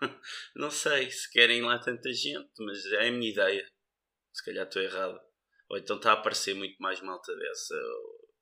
não 0.54 0.70
sei 0.70 1.10
se 1.10 1.30
querem 1.30 1.62
lá 1.62 1.78
tanta 1.78 2.12
gente, 2.12 2.50
mas 2.58 2.84
é 2.86 3.08
a 3.08 3.12
minha 3.12 3.30
ideia. 3.30 3.68
Se 4.32 4.44
calhar 4.44 4.66
estou 4.66 4.82
errado. 4.82 5.20
Ou 5.68 5.78
então 5.78 5.96
está 5.96 6.10
a 6.10 6.14
aparecer 6.14 6.54
muito 6.54 6.76
mais 6.78 7.00
malta 7.00 7.34
dessa. 7.36 7.74
Ou... 7.74 8.34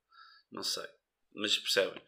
Não 0.50 0.62
sei. 0.62 0.86
Mas 1.34 1.58
percebem? 1.58 2.02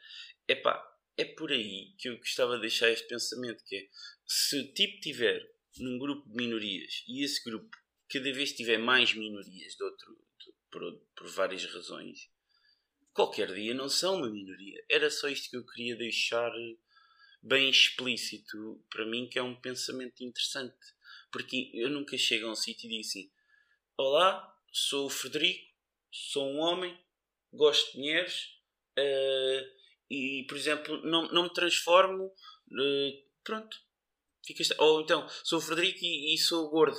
Epá, 0.46 0.82
é 1.16 1.24
por 1.24 1.50
aí 1.50 1.94
que 1.98 2.08
eu 2.08 2.16
gostava 2.18 2.54
de 2.56 2.62
deixar 2.62 2.90
este 2.90 3.06
pensamento, 3.08 3.62
que 3.64 3.76
é, 3.76 3.88
se 4.26 4.58
o 4.58 4.72
tipo 4.72 5.00
tiver 5.00 5.44
num 5.78 5.98
grupo 5.98 6.28
de 6.28 6.34
minorias 6.34 7.04
e 7.06 7.24
esse 7.24 7.42
grupo 7.42 7.68
cada 8.10 8.32
vez 8.32 8.52
tiver 8.52 8.78
mais 8.78 9.14
minorias 9.14 9.74
de 9.74 9.84
outro, 9.84 10.18
de, 10.38 10.52
por, 10.70 11.00
por 11.16 11.28
várias 11.28 11.64
razões, 11.66 12.30
qualquer 13.12 13.52
dia 13.54 13.74
não 13.74 13.88
são 13.88 14.16
uma 14.16 14.30
minoria. 14.30 14.84
Era 14.88 15.10
só 15.10 15.28
isto 15.28 15.50
que 15.50 15.56
eu 15.56 15.66
queria 15.66 15.96
deixar 15.96 16.52
bem 17.42 17.70
explícito 17.70 18.84
para 18.90 19.06
mim, 19.06 19.28
que 19.28 19.38
é 19.38 19.42
um 19.42 19.60
pensamento 19.60 20.22
interessante. 20.22 20.76
Porque 21.30 21.70
eu 21.74 21.90
nunca 21.90 22.16
chego 22.16 22.46
a 22.46 22.52
um 22.52 22.56
sítio 22.56 22.86
e 22.86 22.90
digo 22.90 23.00
assim: 23.00 23.30
Olá, 23.96 24.56
sou 24.72 25.06
o 25.06 25.10
Frederico, 25.10 25.66
sou 26.10 26.50
um 26.50 26.58
homem, 26.58 26.98
gosto 27.52 27.92
de 27.92 27.98
dinheiros, 27.98 28.58
Uh, 28.98 29.62
e, 30.10 30.44
por 30.48 30.56
exemplo, 30.56 31.00
não, 31.02 31.28
não 31.28 31.44
me 31.44 31.52
transformo. 31.52 32.24
Uh, 32.24 33.22
pronto. 33.44 33.76
Ou 34.78 35.02
então, 35.02 35.28
sou 35.44 35.58
o 35.58 35.62
Frederico 35.62 36.00
e, 36.02 36.34
e 36.34 36.38
sou 36.38 36.68
gordo. 36.70 36.98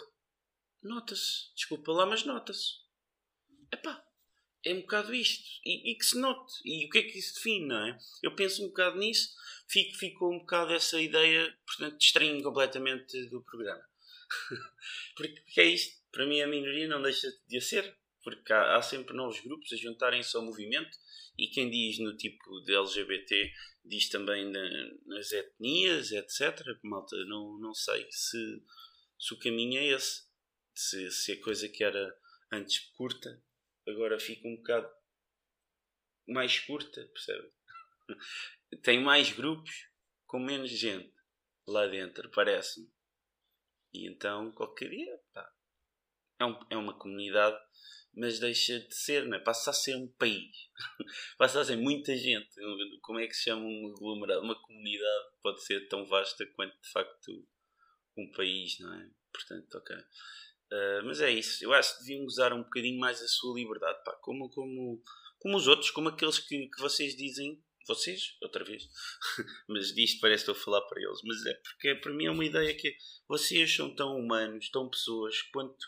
Nota-se. 0.82 1.54
Desculpa 1.56 1.92
lá, 1.92 2.06
mas 2.06 2.24
nota-se. 2.24 2.80
Epá, 3.72 4.04
é 4.64 4.74
um 4.74 4.82
bocado 4.82 5.14
isto. 5.14 5.60
E, 5.66 5.92
e, 5.92 5.96
que 5.96 6.06
se 6.06 6.18
note. 6.18 6.54
E 6.66 6.86
o 6.86 6.90
que 6.90 7.00
é 7.00 7.04
que 7.04 7.18
isso 7.18 7.36
define, 7.36 7.68
não 7.68 7.88
é? 7.88 8.00
Eu 8.24 8.36
penso 8.36 8.64
um 8.64 8.68
bocado 8.68 8.98
nisso, 8.98 9.36
fico, 9.68 9.98
ficou 9.98 10.34
um 10.34 10.40
bocado 10.40 10.74
essa 10.74 11.00
ideia, 11.02 11.58
portanto, 11.66 11.98
distraí 11.98 12.42
completamente 12.42 13.26
do 13.30 13.44
programa. 13.44 13.84
porque 15.16 15.62
é 15.62 15.66
isto. 15.66 16.00
Para 16.12 16.26
mim, 16.26 16.42
a 16.42 16.48
minoria 16.48 16.88
não 16.88 17.02
deixa 17.02 17.28
de 17.48 17.62
ser. 17.62 17.98
Porque 18.24 18.52
há, 18.52 18.76
há 18.76 18.82
sempre 18.82 19.16
novos 19.16 19.40
grupos 19.40 19.72
a 19.72 19.78
juntarem-se 19.78 20.36
ao 20.36 20.44
movimento 20.44 20.98
e 21.38 21.48
quem 21.48 21.70
diz 21.70 22.00
no 22.00 22.18
tipo 22.18 22.60
de 22.62 22.76
LGBT 22.76 23.54
diz 23.86 24.10
também 24.10 24.46
na, 24.52 24.70
nas 25.06 25.32
etnias, 25.32 26.12
etc. 26.12 26.78
Malta, 26.84 27.16
não, 27.26 27.58
não 27.60 27.74
sei 27.74 28.06
se, 28.12 28.62
se 29.18 29.34
o 29.34 29.40
caminho 29.40 29.80
é 29.80 29.86
esse. 29.88 30.29
Se, 30.80 31.12
se 31.12 31.34
a 31.34 31.42
coisa 31.42 31.68
que 31.68 31.84
era 31.84 32.18
antes 32.52 32.80
curta 32.92 33.44
agora 33.86 34.18
fica 34.18 34.48
um 34.48 34.56
bocado 34.56 34.90
mais 36.26 36.58
curta, 36.60 37.06
percebe? 37.14 37.52
Tem 38.82 39.04
mais 39.04 39.32
grupos 39.34 39.90
com 40.26 40.40
menos 40.40 40.70
gente 40.70 41.14
lá 41.68 41.86
dentro, 41.88 42.32
parece-me. 42.32 42.90
E 43.92 44.08
então, 44.08 44.54
qualquer 44.54 44.90
dia, 44.90 45.20
pá, 45.34 45.54
é, 46.40 46.46
um, 46.46 46.68
é 46.70 46.78
uma 46.78 46.98
comunidade 46.98 47.60
mas 48.14 48.40
deixa 48.40 48.80
de 48.80 48.96
ser, 48.96 49.28
né? 49.28 49.38
passa 49.40 49.70
a 49.70 49.74
ser 49.74 49.96
um 49.96 50.08
país, 50.14 50.70
passa 51.38 51.62
a 51.62 51.66
ser 51.66 51.76
muita 51.76 52.16
gente. 52.16 52.50
Como 53.02 53.20
é 53.20 53.28
que 53.28 53.34
se 53.34 53.44
chama 53.44 53.64
um 53.64 53.94
aglomerado? 53.96 54.42
Uma 54.42 54.60
comunidade 54.62 55.30
pode 55.42 55.64
ser 55.64 55.88
tão 55.88 56.06
vasta 56.06 56.46
quanto 56.56 56.74
de 56.82 56.90
facto 56.90 57.48
um 58.18 58.32
país, 58.32 58.80
não 58.80 58.94
é? 58.94 59.10
Portanto, 59.32 59.76
ok. 59.76 59.96
Uh, 60.72 61.04
mas 61.06 61.20
é 61.20 61.32
isso, 61.32 61.64
eu 61.64 61.74
acho 61.74 61.98
que 61.98 62.04
deviam 62.04 62.26
usar 62.26 62.54
um 62.54 62.62
bocadinho 62.62 63.00
mais 63.00 63.22
a 63.22 63.28
sua 63.28 63.56
liberdade, 63.56 64.04
pá, 64.04 64.14
como, 64.22 64.50
como, 64.50 65.02
como 65.40 65.58
os 65.58 65.68
outros, 65.68 65.90
como 65.90 66.10
aqueles 66.10 66.38
que, 66.38 66.68
que 66.68 66.80
vocês 66.80 67.16
dizem, 67.16 67.60
vocês, 67.88 68.38
outra 68.40 68.64
vez, 68.64 68.88
mas 69.68 69.94
disto 69.96 70.20
parece 70.22 70.46
que 70.46 70.52
estou 70.52 70.62
a 70.62 70.64
falar 70.64 70.88
para 70.88 71.02
eles, 71.02 71.20
mas 71.24 71.44
é 71.48 71.54
porque 71.56 71.96
para 71.96 72.14
mim 72.14 72.26
é 72.26 72.32
uma 72.32 72.46
ideia 72.46 72.76
que 72.76 72.96
vocês 73.28 73.76
são 73.76 73.96
tão 73.96 74.16
humanos, 74.16 74.70
tão 74.70 74.88
pessoas, 74.88 75.42
quanto 75.52 75.88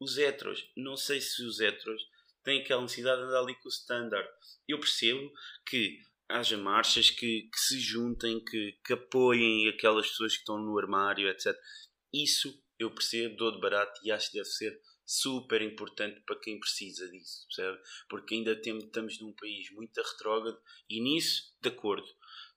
os 0.00 0.16
heteros, 0.16 0.64
não 0.76 0.96
sei 0.96 1.20
se 1.20 1.42
os 1.42 1.58
heteros 1.58 2.02
têm 2.42 2.60
aquela 2.60 2.82
necessidade 2.82 3.20
de 3.20 3.26
andar 3.26 3.40
ali 3.40 3.54
com 3.56 3.68
o 3.68 3.72
standard. 3.72 4.28
Eu 4.66 4.78
percebo 4.78 5.30
que 5.66 5.98
haja 6.28 6.56
marchas 6.56 7.10
que, 7.10 7.48
que 7.52 7.58
se 7.58 7.78
juntem, 7.78 8.42
que, 8.42 8.78
que 8.84 8.92
apoiem 8.92 9.68
aquelas 9.68 10.08
pessoas 10.08 10.32
que 10.32 10.38
estão 10.38 10.58
no 10.58 10.78
armário, 10.78 11.28
etc. 11.28 11.54
Isso 12.12 12.52
eu 12.82 12.90
percebo, 12.90 13.36
dou 13.36 13.52
de 13.52 13.60
barato 13.60 14.00
e 14.04 14.10
acho 14.10 14.30
que 14.30 14.38
deve 14.38 14.48
ser 14.48 14.80
super 15.04 15.60
importante 15.60 16.20
para 16.24 16.38
quem 16.38 16.58
precisa 16.58 17.08
disso, 17.10 17.46
percebe? 17.48 17.78
Porque 18.08 18.34
ainda 18.34 18.54
temos, 18.54 18.84
estamos 18.84 19.20
num 19.20 19.32
país 19.34 19.70
muito 19.72 20.00
retrógrado 20.00 20.60
e 20.88 21.00
nisso, 21.00 21.52
de 21.60 21.68
acordo, 21.68 22.06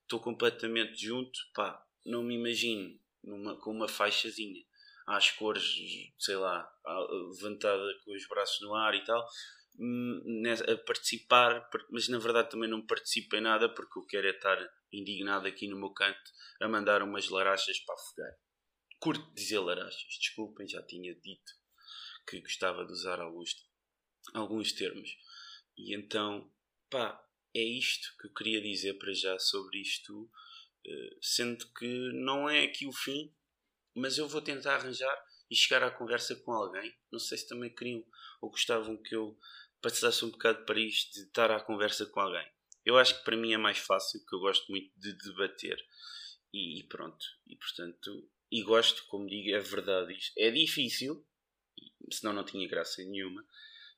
estou 0.02 0.20
completamente 0.20 1.04
junto, 1.04 1.40
pá, 1.54 1.84
não 2.06 2.24
me 2.24 2.36
imagino 2.36 3.00
numa, 3.24 3.60
com 3.60 3.72
uma 3.72 3.88
faixazinha 3.88 4.64
às 5.08 5.32
cores, 5.32 5.76
sei 6.20 6.36
lá, 6.36 6.70
levantada 7.32 7.84
com 8.06 8.14
os 8.14 8.28
braços 8.28 8.62
no 8.62 8.76
ar 8.76 8.94
e 8.94 9.04
tal, 9.04 9.28
hum, 9.80 10.44
a 10.46 10.78
participar, 10.86 11.68
mas 11.90 12.08
na 12.08 12.20
verdade 12.20 12.52
também 12.52 12.70
não 12.70 12.86
participo 12.86 13.36
em 13.36 13.42
nada 13.42 13.68
porque 13.68 14.00
eu 14.00 14.06
quero 14.06 14.28
é 14.28 14.32
estar 14.32 14.58
indignado 14.92 15.48
aqui 15.48 15.68
no 15.68 15.78
meu 15.78 15.92
canto 15.92 16.22
a 16.62 16.68
mandar 16.68 17.02
umas 17.02 17.28
larachas 17.30 17.80
para 17.80 17.96
afogar. 17.96 18.32
Curto 19.04 19.34
dizer 19.34 19.60
larachas, 19.60 20.18
desculpem, 20.18 20.66
já 20.66 20.82
tinha 20.82 21.14
dito 21.14 21.52
que 22.26 22.40
gostava 22.40 22.86
de 22.86 22.94
usar 22.94 23.20
alguns, 23.20 23.54
alguns 24.34 24.72
termos. 24.72 25.10
E 25.76 25.94
então, 25.94 26.50
pá, 26.90 27.22
é 27.54 27.62
isto 27.62 28.16
que 28.18 28.28
eu 28.28 28.34
queria 28.34 28.62
dizer 28.62 28.94
para 28.94 29.12
já 29.12 29.38
sobre 29.38 29.82
isto, 29.82 30.32
eh, 30.88 31.18
sendo 31.22 31.68
que 31.74 32.14
não 32.14 32.50
é 32.50 32.64
aqui 32.64 32.88
o 32.88 32.94
fim, 32.94 33.36
mas 33.94 34.18
eu 34.18 34.26
vou 34.26 34.42
tentar 34.42 34.76
arranjar 34.76 35.22
e 35.52 35.56
chegar 35.58 35.84
à 35.84 35.92
conversa 35.92 36.38
com 36.38 36.54
alguém. 36.54 36.96
Não 37.12 37.20
sei 37.20 37.38
se 37.38 37.50
também 37.50 37.76
queriam 37.76 38.06
ou 38.42 38.52
gostavam 38.52 38.96
que 39.04 39.14
eu 39.14 39.38
passasse 39.82 40.24
um 40.24 40.32
bocado 40.32 40.64
para 40.64 40.80
isto 40.80 41.12
de 41.16 41.28
estar 41.28 41.52
à 41.52 41.60
conversa 41.60 42.06
com 42.06 42.22
alguém. 42.22 42.50
Eu 42.86 42.98
acho 42.98 43.18
que 43.18 43.26
para 43.26 43.36
mim 43.36 43.52
é 43.52 43.58
mais 43.58 43.80
fácil, 43.80 44.22
porque 44.22 44.36
eu 44.38 44.40
gosto 44.40 44.72
muito 44.72 44.98
de 44.98 45.12
debater. 45.18 45.78
E, 46.54 46.80
e 46.80 46.88
pronto. 46.88 47.26
E 47.46 47.58
portanto, 47.58 48.32
e 48.54 48.62
gosto, 48.64 49.06
como 49.08 49.28
digo, 49.28 49.56
é 49.56 49.60
verdade. 49.60 50.16
É 50.38 50.52
difícil, 50.52 51.26
senão 52.12 52.34
não 52.34 52.46
tinha 52.46 52.68
graça 52.68 53.04
nenhuma, 53.04 53.44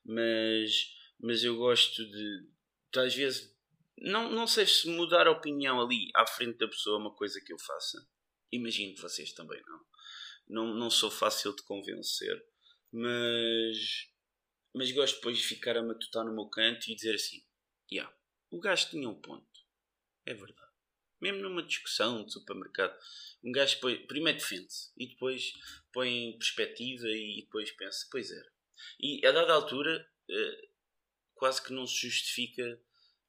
mas, 0.04 0.94
mas 1.20 1.44
eu 1.44 1.56
gosto 1.56 2.04
de, 2.04 2.48
de 2.92 2.98
às 3.00 3.14
vezes, 3.14 3.54
não, 3.98 4.30
não 4.30 4.46
sei 4.46 4.66
se 4.66 4.88
mudar 4.88 5.26
a 5.26 5.32
opinião 5.32 5.80
ali 5.80 6.10
à 6.14 6.26
frente 6.26 6.58
da 6.58 6.68
pessoa 6.68 6.96
é 6.96 7.00
uma 7.00 7.14
coisa 7.14 7.40
que 7.44 7.52
eu 7.52 7.58
faça 7.58 7.98
Imagino 8.52 8.94
que 8.94 9.02
vocês 9.02 9.32
também 9.32 9.60
não. 9.66 9.84
Não, 10.48 10.74
não 10.74 10.90
sou 10.90 11.10
fácil 11.10 11.54
de 11.54 11.62
convencer, 11.62 12.42
mas, 12.92 14.08
mas 14.72 14.92
gosto 14.92 15.16
depois 15.16 15.36
de 15.36 15.44
ficar 15.44 15.76
a 15.76 15.82
matutar 15.82 16.24
no 16.24 16.32
meu 16.32 16.46
canto 16.48 16.88
e 16.88 16.94
dizer 16.94 17.16
assim: 17.16 17.44
yeah, 17.90 18.14
o 18.50 18.60
gajo 18.60 18.88
tinha 18.88 19.08
um 19.08 19.20
ponto. 19.20 19.60
É 20.24 20.32
verdade. 20.32 20.65
Mesmo 21.20 21.40
numa 21.40 21.62
discussão 21.62 22.24
de 22.24 22.32
supermercado, 22.32 22.96
um 23.42 23.52
gajo 23.52 23.78
põe, 23.80 24.06
primeiro 24.06 24.38
defende-se 24.38 24.92
e 24.96 25.08
depois 25.08 25.52
põe 25.92 26.08
em 26.08 26.38
perspectiva 26.38 27.08
e 27.08 27.42
depois 27.42 27.70
pensa, 27.72 28.06
pois 28.10 28.30
era. 28.30 28.52
E 29.00 29.24
a 29.26 29.32
dada 29.32 29.52
altura, 29.52 30.06
uh, 30.30 30.68
quase 31.34 31.62
que 31.62 31.72
não 31.72 31.86
se 31.86 32.08
justifica 32.08 32.80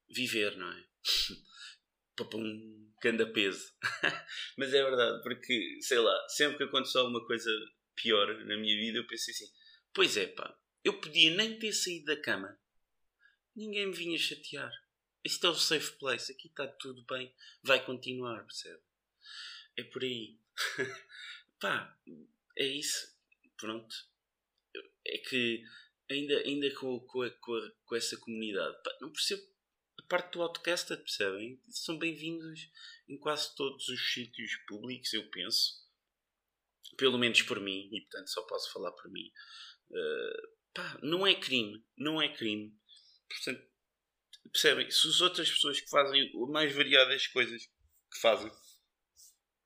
viver, 0.09 0.57
não 0.57 0.71
é? 0.71 0.85
Papum, 2.15 2.91
canda 3.01 3.31
peso. 3.31 3.73
Mas 4.57 4.73
é 4.73 4.83
verdade, 4.83 5.21
porque, 5.23 5.77
sei 5.81 5.99
lá, 5.99 6.29
sempre 6.29 6.57
que 6.57 6.63
aconteceu 6.63 7.01
alguma 7.01 7.25
coisa 7.25 7.49
pior 7.95 8.27
na 8.45 8.57
minha 8.57 8.75
vida, 8.75 8.99
eu 8.99 9.07
pensei 9.07 9.33
assim: 9.33 9.51
pois 9.93 10.17
é, 10.17 10.27
pá, 10.27 10.57
eu 10.83 10.99
podia 10.99 11.35
nem 11.35 11.59
ter 11.59 11.73
saído 11.73 12.05
da 12.05 12.21
cama, 12.21 12.57
ninguém 13.55 13.87
me 13.87 13.93
vinha 13.93 14.17
chatear. 14.17 14.71
Isto 15.27 15.47
é 15.47 15.49
o 15.49 15.55
safe 15.55 15.91
place, 15.97 16.31
aqui 16.31 16.47
está 16.47 16.65
tudo 16.65 17.03
bem, 17.03 17.35
vai 17.61 17.83
continuar, 17.83 18.45
percebe? 18.45 18.81
É 19.75 19.83
por 19.83 20.01
aí. 20.01 20.39
pá, 21.59 21.99
é 22.55 22.65
isso. 22.65 23.13
Pronto. 23.57 23.93
É 25.05 25.17
que 25.17 25.65
ainda, 26.09 26.33
ainda 26.37 26.73
com, 26.75 27.01
com, 27.01 27.29
com, 27.41 27.71
com 27.83 27.95
essa 27.97 28.15
comunidade, 28.15 28.81
pá, 28.81 28.97
não 29.01 29.11
percebo 29.11 29.43
a 29.99 30.03
parte 30.03 30.31
do 30.31 30.43
outcast, 30.43 30.95
percebem? 30.95 31.61
São 31.67 31.99
bem-vindos 31.99 32.71
em 33.09 33.17
quase 33.17 33.53
todos 33.53 33.89
os 33.89 34.13
sítios 34.13 34.55
públicos, 34.65 35.11
eu 35.11 35.29
penso. 35.29 35.85
Pelo 36.95 37.17
menos 37.17 37.41
por 37.41 37.59
mim, 37.59 37.89
e 37.91 37.99
portanto 37.99 38.29
só 38.29 38.43
posso 38.43 38.71
falar 38.71 38.93
por 38.93 39.11
mim. 39.11 39.29
Uh, 39.91 40.47
pá, 40.73 40.97
não 41.03 41.27
é 41.27 41.35
crime. 41.35 41.85
Não 41.97 42.21
é 42.21 42.33
crime. 42.33 42.73
Portanto, 43.27 43.67
percebem? 44.49 44.89
Se 44.89 45.07
as 45.07 45.21
outras 45.21 45.49
pessoas 45.49 45.79
que 45.79 45.89
fazem 45.89 46.31
mais 46.49 46.73
variadas 46.73 47.27
coisas 47.27 47.63
que 48.11 48.19
fazem, 48.19 48.51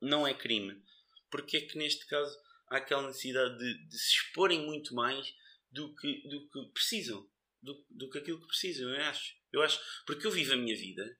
não 0.02 0.28
é 0.28 0.34
crime. 0.34 0.82
Porque 1.30 1.58
é 1.58 1.62
que 1.62 1.78
neste 1.78 2.06
caso 2.08 2.38
há 2.70 2.78
aquela 2.78 3.08
necessidade 3.08 3.58
de, 3.58 3.88
de 3.88 3.98
se 3.98 4.16
exporem 4.16 4.66
muito 4.66 4.94
mais 4.94 5.34
do 5.72 5.96
que, 5.96 6.28
do 6.28 6.50
que 6.50 6.74
precisam? 6.74 7.30
Do, 7.62 7.86
do 7.90 8.10
que 8.10 8.18
aquilo 8.18 8.42
que 8.42 8.48
precisam, 8.48 8.90
eu 8.90 9.02
acho. 9.04 9.36
Eu 9.52 9.62
acho. 9.62 9.80
Porque 10.06 10.26
eu 10.26 10.32
vivo 10.32 10.54
a 10.54 10.58
minha 10.58 10.76
vida 10.76 11.18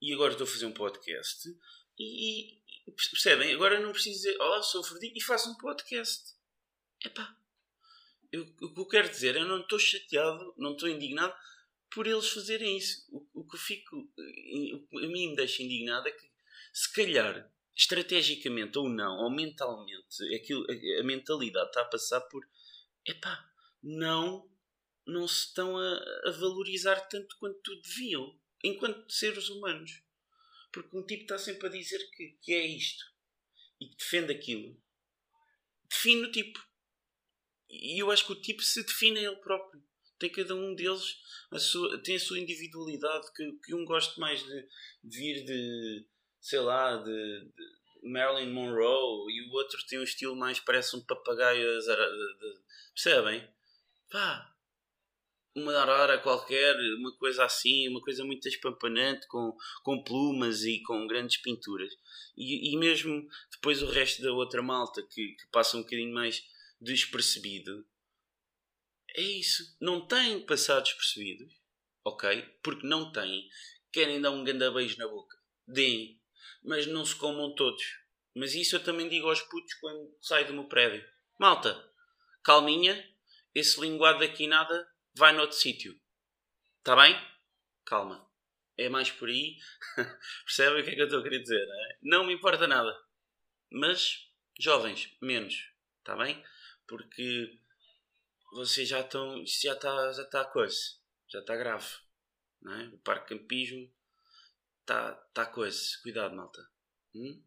e 0.00 0.12
agora 0.14 0.32
estou 0.32 0.46
a 0.46 0.50
fazer 0.50 0.66
um 0.66 0.72
podcast 0.72 1.48
e, 1.98 2.54
e 2.54 2.92
percebem? 2.92 3.52
Agora 3.52 3.80
não 3.80 3.92
preciso 3.92 4.16
dizer, 4.16 4.36
oh, 4.40 4.62
sou 4.62 4.82
fodido 4.84 5.16
e 5.16 5.22
faço 5.22 5.50
um 5.50 5.56
podcast. 5.56 6.34
Epá. 7.04 7.36
Eu, 8.32 8.42
o 8.62 8.74
que 8.74 8.80
eu 8.80 8.86
quero 8.86 9.10
dizer, 9.10 9.36
eu 9.36 9.44
não 9.44 9.60
estou 9.60 9.78
chateado, 9.78 10.54
não 10.56 10.72
estou 10.72 10.88
indignado 10.88 11.34
por 11.92 12.06
eles 12.06 12.28
fazerem 12.30 12.76
isso. 12.76 13.06
O, 13.10 13.40
o 13.40 13.48
que 13.48 13.58
fico, 13.58 13.96
o, 13.96 14.98
a 14.98 15.08
mim 15.08 15.30
me 15.30 15.36
deixa 15.36 15.62
indignado 15.62 16.08
é 16.08 16.12
que, 16.12 16.30
se 16.72 16.92
calhar, 16.92 17.50
estrategicamente 17.76 18.78
ou 18.78 18.88
não, 18.88 19.24
ou 19.24 19.30
mentalmente, 19.30 20.34
aquilo, 20.34 20.64
a, 20.70 21.00
a 21.00 21.04
mentalidade 21.04 21.68
está 21.68 21.82
a 21.82 21.86
passar 21.86 22.20
por, 22.22 22.46
epá, 23.06 23.48
não 23.82 24.48
não 25.06 25.26
se 25.26 25.46
estão 25.46 25.76
a, 25.76 26.04
a 26.26 26.30
valorizar 26.32 27.00
tanto 27.08 27.36
quanto 27.38 27.80
deviam, 27.82 28.38
enquanto 28.62 29.12
seres 29.12 29.48
humanos. 29.48 30.02
Porque 30.72 30.96
um 30.96 31.04
tipo 31.04 31.22
está 31.22 31.38
sempre 31.38 31.66
a 31.66 31.70
dizer 31.70 31.98
que, 32.10 32.38
que 32.40 32.52
é 32.52 32.64
isto 32.64 33.04
e 33.80 33.88
que 33.88 33.96
defende 33.96 34.32
aquilo. 34.32 34.80
Define 35.88 36.26
o 36.26 36.32
tipo. 36.32 36.64
E 37.68 38.00
eu 38.00 38.10
acho 38.10 38.24
que 38.26 38.32
o 38.32 38.40
tipo 38.40 38.62
se 38.62 38.82
define 38.84 39.18
a 39.18 39.22
ele 39.22 39.36
próprio. 39.36 39.82
Tem 40.20 40.30
cada 40.30 40.54
um 40.54 40.74
deles 40.74 41.16
a 41.50 41.58
sua, 41.58 41.98
tem 42.02 42.14
a 42.14 42.20
sua 42.20 42.38
individualidade. 42.38 43.32
Que, 43.34 43.52
que 43.64 43.74
um 43.74 43.84
gosta 43.84 44.20
mais 44.20 44.44
de, 44.44 44.68
de 45.02 45.18
vir 45.18 45.44
de, 45.44 46.06
sei 46.40 46.60
lá, 46.60 46.96
de, 46.98 47.40
de, 47.46 48.08
Marilyn 48.08 48.52
Monroe 48.52 49.32
e 49.32 49.48
o 49.48 49.52
outro 49.52 49.78
tem 49.88 49.98
um 49.98 50.04
estilo 50.04 50.36
mais 50.36 50.60
parece 50.60 50.94
um 50.94 51.00
papagaio. 51.00 51.66
Percebem? 52.94 53.48
Pá, 54.10 54.54
uma 55.54 55.76
arara 55.76 56.18
qualquer, 56.18 56.76
uma 56.98 57.12
coisa 57.16 57.44
assim, 57.44 57.88
uma 57.88 58.00
coisa 58.00 58.24
muito 58.24 58.46
espampanante, 58.46 59.26
com, 59.26 59.56
com 59.82 60.02
plumas 60.02 60.64
e 60.64 60.80
com 60.82 61.06
grandes 61.06 61.38
pinturas. 61.38 61.92
E, 62.36 62.72
e 62.72 62.76
mesmo 62.76 63.26
depois 63.50 63.82
o 63.82 63.86
resto 63.86 64.22
da 64.22 64.32
outra 64.32 64.62
malta, 64.62 65.02
que, 65.02 65.34
que 65.34 65.46
passa 65.50 65.76
um 65.76 65.82
bocadinho 65.82 66.12
mais 66.12 66.44
despercebido, 66.80 67.84
é 69.16 69.22
isso. 69.22 69.76
Não 69.80 70.06
têm 70.06 70.44
passado 70.44 70.84
despercebidos, 70.84 71.52
ok? 72.04 72.42
Porque 72.62 72.86
não 72.86 73.12
têm. 73.12 73.48
Querem 73.92 74.20
dar 74.20 74.30
um 74.30 74.44
grande 74.44 74.70
beijo 74.70 74.96
na 74.98 75.08
boca. 75.08 75.36
Deem. 75.66 76.20
Mas 76.62 76.86
não 76.86 77.04
se 77.04 77.14
comam 77.14 77.54
todos. 77.54 77.82
Mas 78.34 78.54
isso 78.54 78.76
eu 78.76 78.82
também 78.82 79.08
digo 79.08 79.28
aos 79.28 79.42
putos 79.42 79.74
quando 79.74 80.16
saio 80.20 80.46
do 80.46 80.54
meu 80.54 80.64
prédio. 80.64 81.04
Malta, 81.38 81.92
calminha, 82.44 83.08
esse 83.54 83.80
linguado 83.80 84.22
aqui 84.22 84.46
nada 84.46 84.88
vai 85.14 85.32
noutro 85.32 85.56
sítio. 85.56 85.98
Está 86.78 86.94
bem? 86.94 87.18
Calma. 87.84 88.28
É 88.76 88.88
mais 88.88 89.10
por 89.10 89.28
aí. 89.28 89.56
Percebem 90.44 90.80
o 90.80 90.84
que 90.84 90.90
é 90.90 90.94
que 90.94 91.00
eu 91.00 91.06
estou 91.06 91.20
a 91.20 91.22
querer 91.22 91.40
dizer? 91.40 91.66
Não, 91.66 91.74
é? 91.74 91.98
não 92.02 92.24
me 92.24 92.34
importa 92.34 92.66
nada. 92.66 92.96
Mas, 93.70 94.28
jovens, 94.58 95.14
menos. 95.20 95.70
Está 95.98 96.16
bem? 96.16 96.42
Porque 96.86 97.59
vocês 98.52 98.88
já 98.88 99.00
estão. 99.00 99.42
Isto 99.42 99.62
já 99.62 99.74
está 99.74 100.12
já 100.12 100.40
a 100.40 100.44
coisa. 100.44 100.78
Já 101.28 101.40
está 101.40 101.56
grave. 101.56 101.86
Não 102.60 102.74
é? 102.74 102.88
O 102.88 102.98
parque 102.98 103.36
campismo 103.36 103.92
está 104.80 105.12
tá 105.32 105.46
coisa. 105.46 105.80
Cuidado, 106.02 106.34
malta. 106.34 106.60
Hum? 107.14 107.42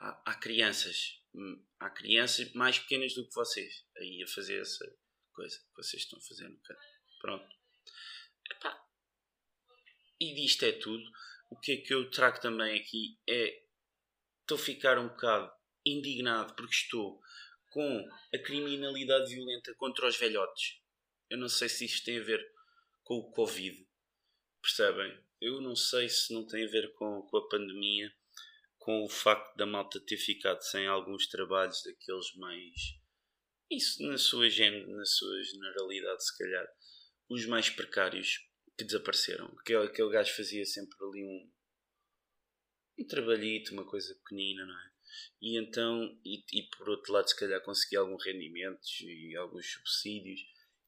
Há, 0.00 0.22
há 0.26 0.34
crianças. 0.34 1.22
Hum, 1.34 1.64
há 1.78 1.90
crianças 1.90 2.52
mais 2.52 2.78
pequenas 2.78 3.14
do 3.14 3.26
que 3.26 3.34
vocês 3.34 3.84
aí 3.96 4.22
a 4.22 4.26
fazer 4.26 4.60
essa 4.60 4.84
coisa 5.32 5.58
que 5.58 5.76
vocês 5.76 6.02
estão 6.02 6.20
fazendo. 6.20 6.58
Pronto. 7.20 7.56
Epá. 8.50 8.84
E 10.20 10.34
disto 10.34 10.64
é 10.64 10.72
tudo. 10.72 11.04
O 11.50 11.58
que 11.58 11.72
é 11.72 11.76
que 11.76 11.94
eu 11.94 12.10
trago 12.10 12.40
também 12.40 12.78
aqui 12.78 13.18
é. 13.28 13.64
Estou 14.42 14.56
a 14.58 14.60
ficar 14.60 14.96
um 14.96 15.08
bocado 15.08 15.52
indignado 15.84 16.54
porque 16.54 16.74
estou 16.74 17.20
com 17.76 18.08
a 18.34 18.38
criminalidade 18.38 19.34
violenta 19.34 19.74
contra 19.74 20.08
os 20.08 20.16
velhotes. 20.16 20.80
Eu 21.28 21.36
não 21.36 21.46
sei 21.46 21.68
se 21.68 21.84
isto 21.84 22.06
tem 22.06 22.18
a 22.18 22.24
ver 22.24 22.42
com 23.02 23.16
o 23.16 23.30
Covid. 23.32 23.86
Percebem? 24.62 25.14
Eu 25.42 25.60
não 25.60 25.76
sei 25.76 26.08
se 26.08 26.32
não 26.32 26.46
tem 26.46 26.64
a 26.64 26.70
ver 26.70 26.90
com, 26.94 27.20
com 27.20 27.36
a 27.36 27.46
pandemia, 27.50 28.10
com 28.78 29.04
o 29.04 29.08
facto 29.10 29.54
da 29.56 29.66
malta 29.66 30.00
ter 30.00 30.16
ficado 30.16 30.62
sem 30.62 30.86
alguns 30.86 31.26
trabalhos 31.26 31.82
daqueles 31.82 32.34
mais 32.36 32.72
isso 33.70 34.02
na 34.04 34.16
sua, 34.16 34.46
na 34.48 35.04
sua 35.04 35.42
generalidade, 35.42 36.24
se 36.24 36.38
calhar, 36.38 36.66
os 37.28 37.44
mais 37.44 37.68
precários 37.68 38.38
que 38.78 38.84
desapareceram. 38.84 39.54
Aquele, 39.60 39.84
aquele 39.84 40.12
gajo 40.12 40.34
fazia 40.34 40.64
sempre 40.64 40.96
ali 41.02 41.24
um, 41.24 41.52
um 43.00 43.06
trabalhito, 43.06 43.74
uma 43.74 43.84
coisa 43.84 44.14
pequenina, 44.14 44.64
não 44.64 44.80
é? 44.80 44.95
E 45.40 45.58
então, 45.58 46.18
e, 46.24 46.44
e 46.52 46.62
por 46.76 46.88
outro 46.88 47.12
lado, 47.12 47.28
se 47.28 47.36
calhar 47.36 47.60
conseguia 47.62 48.00
alguns 48.00 48.24
rendimentos 48.24 49.00
e 49.00 49.36
alguns 49.36 49.72
subsídios. 49.72 50.40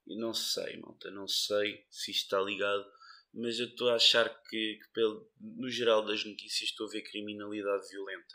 E 0.07 0.17
não 0.19 0.33
sei, 0.33 0.79
malta, 0.79 1.11
não 1.11 1.29
sei 1.29 1.85
se 1.91 2.11
isto 2.11 2.25
está 2.25 2.41
ligado, 2.41 2.85
mas 3.33 3.59
eu 3.59 3.67
estou 3.67 3.91
a 3.91 3.97
achar 3.97 4.29
que, 4.45 4.79
que 4.83 4.93
pelo, 4.93 5.31
no 5.39 5.69
geral 5.69 6.05
das 6.05 6.25
notícias, 6.25 6.71
estou 6.71 6.89
a 6.89 6.91
ver 6.91 7.03
criminalidade 7.03 7.89
violenta. 7.91 8.35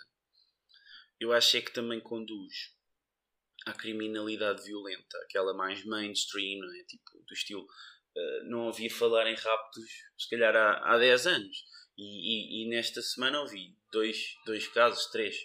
Eu 1.19 1.31
acho 1.31 1.57
é 1.57 1.61
que 1.61 1.73
também 1.73 1.99
conduz 1.99 2.53
à 3.65 3.73
criminalidade 3.73 4.63
violenta, 4.63 5.17
aquela 5.23 5.53
mais 5.53 5.83
mainstream, 5.85 6.59
não 6.59 6.73
é? 6.73 6.83
Tipo, 6.83 7.23
do 7.27 7.33
estilo. 7.33 7.65
Uh, 8.15 8.49
não 8.49 8.67
ouvi 8.67 8.89
falar 8.89 9.25
em 9.25 9.35
raptos, 9.35 9.89
se 10.17 10.29
calhar 10.29 10.55
há, 10.55 10.93
há 10.93 10.97
10 10.97 11.27
anos. 11.27 11.57
E, 11.97 12.03
e, 12.03 12.63
e, 12.63 12.69
nesta 12.69 13.01
semana 13.01 13.41
ouvi 13.41 13.77
dois, 13.91 14.35
dois 14.45 14.67
casos, 14.67 15.05
três, 15.11 15.35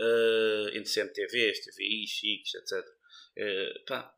uh, 0.00 0.68
entre 0.68 0.92
CMTVs, 0.92 1.64
TVI, 1.64 2.06
Chics, 2.06 2.54
etc. 2.54 2.86
Uh, 3.38 3.84
pá, 3.86 4.14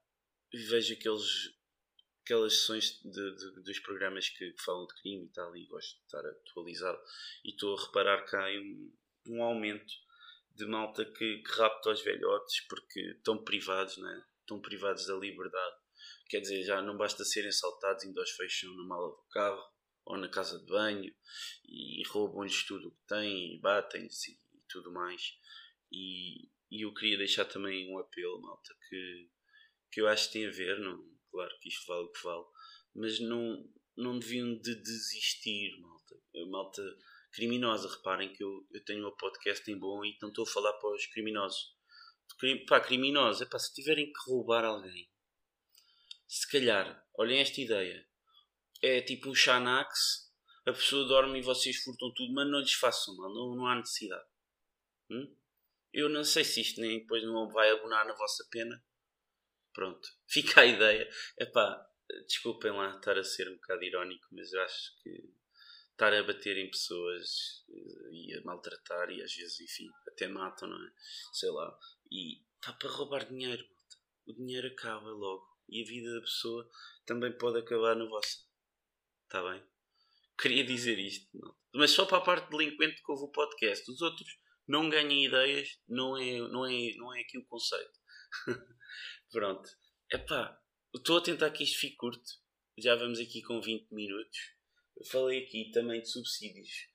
vejo 0.53 0.95
aqueles, 0.95 1.51
aquelas 2.25 2.55
sessões 2.55 3.01
de, 3.03 3.37
de, 3.37 3.62
dos 3.62 3.79
programas 3.81 4.29
que, 4.29 4.55
falam 4.64 4.87
de 4.87 4.95
crime 5.03 5.27
e 5.27 5.33
tal, 5.33 5.57
e 5.57 5.67
gosto 5.67 5.97
de 5.97 6.05
estar 6.05 6.27
atualizado. 6.27 6.99
E 7.45 7.51
estou 7.51 7.77
a 7.77 7.85
reparar 7.85 8.25
que 8.25 8.37
há 8.37 8.47
um, 8.47 8.93
um 9.29 9.43
aumento 9.43 9.93
de 10.55 10.67
malta 10.67 11.05
que, 11.05 11.38
que 11.38 11.53
rapta 11.53 11.91
os 11.91 12.03
velhotes 12.03 12.67
porque 12.69 13.01
estão 13.17 13.43
privados, 13.45 13.97
né? 13.99 14.25
estão 14.41 14.61
privados 14.61 15.07
da 15.07 15.14
liberdade. 15.14 15.77
Quer 16.29 16.41
dizer, 16.41 16.64
já 16.64 16.83
não 16.83 16.97
basta 16.97 17.25
serem 17.25 17.49
assaltados, 17.49 18.05
ainda 18.05 18.23
os 18.23 18.31
fecham 18.31 18.71
no 18.75 18.87
mala 18.87 19.09
do 19.09 19.25
carro 19.31 19.62
ou 20.05 20.17
na 20.17 20.29
casa 20.29 20.59
de 20.59 20.67
banho 20.67 21.14
e 21.64 22.03
roubam-lhes 22.09 22.67
tudo 22.67 22.88
o 22.88 22.91
que 22.91 23.07
têm 23.07 23.57
e 23.57 23.61
batem-se 23.61 24.33
e, 24.33 24.61
tudo 24.69 24.91
mais. 24.91 25.23
E, 25.90 26.48
e 26.70 26.85
eu 26.85 26.92
queria 26.94 27.18
deixar 27.18 27.44
também 27.44 27.92
um 27.92 27.98
apelo, 27.98 28.40
malta, 28.40 28.74
que, 28.88 29.31
que 29.92 30.01
eu 30.01 30.09
acho 30.09 30.27
que 30.27 30.35
tem 30.35 30.46
a 30.46 30.51
ver, 30.51 30.79
não, 30.81 31.03
claro 31.31 31.55
que 31.61 31.68
isto 31.68 31.87
vale 31.87 32.05
o 32.05 32.12
que 32.12 32.22
vale, 32.22 32.44
mas 32.94 33.20
não, 33.20 33.64
não 33.96 34.18
deviam 34.18 34.55
de 34.59 34.74
desistir, 34.74 35.79
malta. 35.81 35.98
Malta 36.51 36.83
criminosa. 37.33 37.88
Reparem 37.88 38.33
que 38.33 38.42
eu, 38.42 38.66
eu 38.72 38.85
tenho 38.85 39.07
um 39.07 39.16
podcast 39.16 39.70
em 39.70 39.79
bom 39.79 40.05
e 40.05 40.16
não 40.20 40.29
estou 40.29 40.44
a 40.44 40.51
falar 40.51 40.72
para 40.74 40.94
os 40.94 41.07
criminosos. 41.07 41.77
Pá, 42.68 42.81
criminosos, 42.81 43.42
é 43.42 43.46
pá, 43.46 43.59
se 43.59 43.74
tiverem 43.74 44.12
que 44.12 44.31
roubar 44.31 44.64
alguém, 44.64 45.11
se 46.29 46.48
calhar, 46.51 47.05
olhem 47.16 47.40
esta 47.40 47.59
ideia, 47.61 48.07
é 48.83 49.01
tipo 49.01 49.31
um 49.31 49.35
Xanax, 49.35 50.31
a 50.66 50.72
pessoa 50.72 51.09
dorme 51.09 51.38
e 51.38 51.42
vocês 51.42 51.83
furtam 51.83 52.12
tudo, 52.14 52.35
mas 52.35 52.46
não 52.48 52.61
lhes 52.61 52.74
façam 52.74 53.16
mal, 53.16 53.33
não, 53.33 53.57
não 53.57 53.66
há 53.66 53.77
necessidade. 53.77 54.29
Hum? 55.11 55.35
Eu 55.92 56.09
não 56.09 56.24
sei 56.24 56.44
se 56.44 56.61
isto 56.61 56.81
nem 56.81 57.01
depois 57.01 57.22
não 57.22 57.48
vai 57.48 57.70
abonar 57.70 58.07
na 58.07 58.14
vossa 58.14 58.46
pena. 58.51 58.83
Pronto, 59.72 60.09
fica 60.29 60.61
a 60.61 60.66
ideia. 60.66 61.09
Epá, 61.38 61.87
desculpem 62.27 62.72
lá 62.72 62.96
estar 62.96 63.18
a 63.18 63.24
ser 63.24 63.48
um 63.48 63.55
bocado 63.55 63.85
irónico, 63.85 64.27
mas 64.33 64.53
eu 64.53 64.61
acho 64.62 65.03
que 65.03 65.11
estar 65.92 66.14
a 66.14 66.22
bater 66.22 66.57
em 66.57 66.70
pessoas 66.70 67.64
e 68.12 68.33
a 68.37 68.42
maltratar 68.42 69.11
e 69.11 69.20
às 69.20 69.35
vezes, 69.35 69.61
enfim, 69.61 69.88
até 70.07 70.29
matam, 70.29 70.68
não 70.68 70.87
é? 70.87 70.90
Sei 71.33 71.51
lá. 71.51 71.77
E 72.11 72.40
está 72.55 72.72
para 72.72 72.90
roubar 72.90 73.29
dinheiro, 73.29 73.62
malta. 73.62 73.96
O 74.27 74.33
dinheiro 74.33 74.68
acaba 74.68 75.11
logo. 75.11 75.46
E 75.68 75.83
a 75.83 75.87
vida 75.87 76.14
da 76.14 76.20
pessoa 76.20 76.68
também 77.05 77.37
pode 77.37 77.59
acabar 77.59 77.96
na 77.96 78.05
vossa. 78.07 78.38
Está 79.24 79.42
bem? 79.51 79.62
Queria 80.40 80.64
dizer 80.64 80.98
isto, 80.98 81.29
malta. 81.37 81.59
Mas 81.74 81.90
só 81.90 82.07
para 82.07 82.18
a 82.18 82.22
parte 82.22 82.48
delinquente 82.51 83.03
que 83.03 83.12
houve 83.12 83.24
o 83.24 83.33
podcast. 83.33 83.90
Os 83.90 84.01
outros 84.01 84.38
não 84.68 84.90
ganhem 84.90 85.24
ideias, 85.24 85.78
não 85.88 86.16
é, 86.16 86.38
não 86.48 86.66
é, 86.66 86.94
não 86.96 87.14
é 87.14 87.20
aqui 87.20 87.38
o 87.38 87.46
conceito. 87.46 87.98
Pronto. 89.33 89.68
Epá, 90.12 90.61
estou 90.94 91.18
a 91.18 91.22
tentar 91.22 91.50
que 91.50 91.64
isto 91.64 91.78
fique 91.78 91.96
curto. 91.96 92.31
Já 92.76 92.94
vamos 92.94 93.18
aqui 93.18 93.42
com 93.42 93.61
20 93.61 93.90
minutos. 93.90 94.38
Falei 95.11 95.44
aqui 95.44 95.70
também 95.72 96.00
de 96.00 96.11
subsídios. 96.11 96.88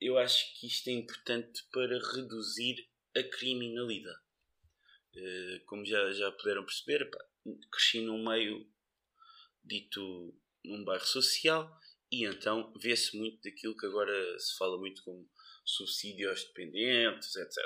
Eu 0.00 0.18
acho 0.18 0.44
que 0.60 0.66
isto 0.66 0.88
é 0.88 0.92
importante 0.92 1.64
para 1.72 1.98
reduzir 2.14 2.86
a 3.16 3.22
criminalidade. 3.22 4.26
Uh, 5.14 5.64
como 5.64 5.84
já, 5.86 6.12
já 6.12 6.30
puderam 6.32 6.64
perceber, 6.64 7.02
epá, 7.02 7.18
cresci 7.72 8.02
num 8.02 8.22
meio 8.22 8.70
dito 9.64 10.38
num 10.62 10.84
bairro 10.84 11.06
social 11.06 11.74
e 12.12 12.26
então 12.26 12.72
vê-se 12.78 13.16
muito 13.16 13.40
daquilo 13.42 13.76
que 13.76 13.86
agora 13.86 14.38
se 14.38 14.56
fala 14.58 14.78
muito 14.78 15.02
como 15.02 15.28
subsídio 15.66 16.30
aos 16.30 16.44
dependentes, 16.44 17.34
etc. 17.34 17.58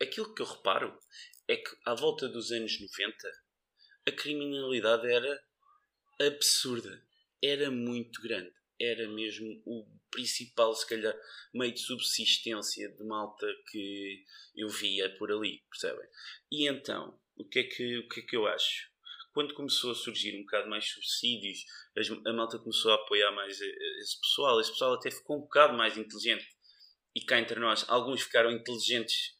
Aquilo 0.00 0.34
que 0.34 0.42
eu 0.42 0.46
reparo 0.46 0.98
é 1.46 1.56
que 1.56 1.76
à 1.84 1.94
volta 1.94 2.28
dos 2.28 2.50
anos 2.50 2.80
90 2.80 3.28
a 4.08 4.12
criminalidade 4.12 5.12
era 5.12 5.44
absurda, 6.18 7.04
era 7.42 7.70
muito 7.70 8.22
grande, 8.22 8.52
era 8.80 9.06
mesmo 9.08 9.62
o 9.66 9.86
principal, 10.10 10.74
se 10.74 10.88
calhar, 10.88 11.14
meio 11.52 11.72
de 11.72 11.80
subsistência 11.80 12.88
de 12.88 13.04
malta 13.04 13.46
que 13.70 14.24
eu 14.56 14.68
via 14.68 15.14
por 15.16 15.30
ali, 15.30 15.62
percebem? 15.70 16.08
E 16.50 16.68
então, 16.68 17.18
o 17.36 17.44
que 17.44 17.60
é 17.60 17.64
que, 17.64 17.98
o 17.98 18.08
que, 18.08 18.20
é 18.20 18.22
que 18.22 18.36
eu 18.36 18.46
acho? 18.46 18.90
Quando 19.32 19.54
começou 19.54 19.92
a 19.92 19.94
surgir 19.94 20.36
um 20.36 20.42
bocado 20.42 20.68
mais 20.68 20.88
subsídios, 20.88 21.64
a 22.26 22.32
malta 22.32 22.58
começou 22.58 22.90
a 22.90 22.96
apoiar 22.96 23.30
mais 23.32 23.60
esse 23.60 24.20
pessoal, 24.20 24.60
esse 24.60 24.72
pessoal 24.72 24.94
até 24.94 25.10
ficou 25.10 25.38
um 25.38 25.42
bocado 25.42 25.76
mais 25.76 25.96
inteligente 25.96 26.48
e 27.14 27.20
cá 27.20 27.38
entre 27.38 27.58
nós, 27.58 27.84
alguns 27.88 28.22
ficaram 28.22 28.50
inteligentes 28.50 29.36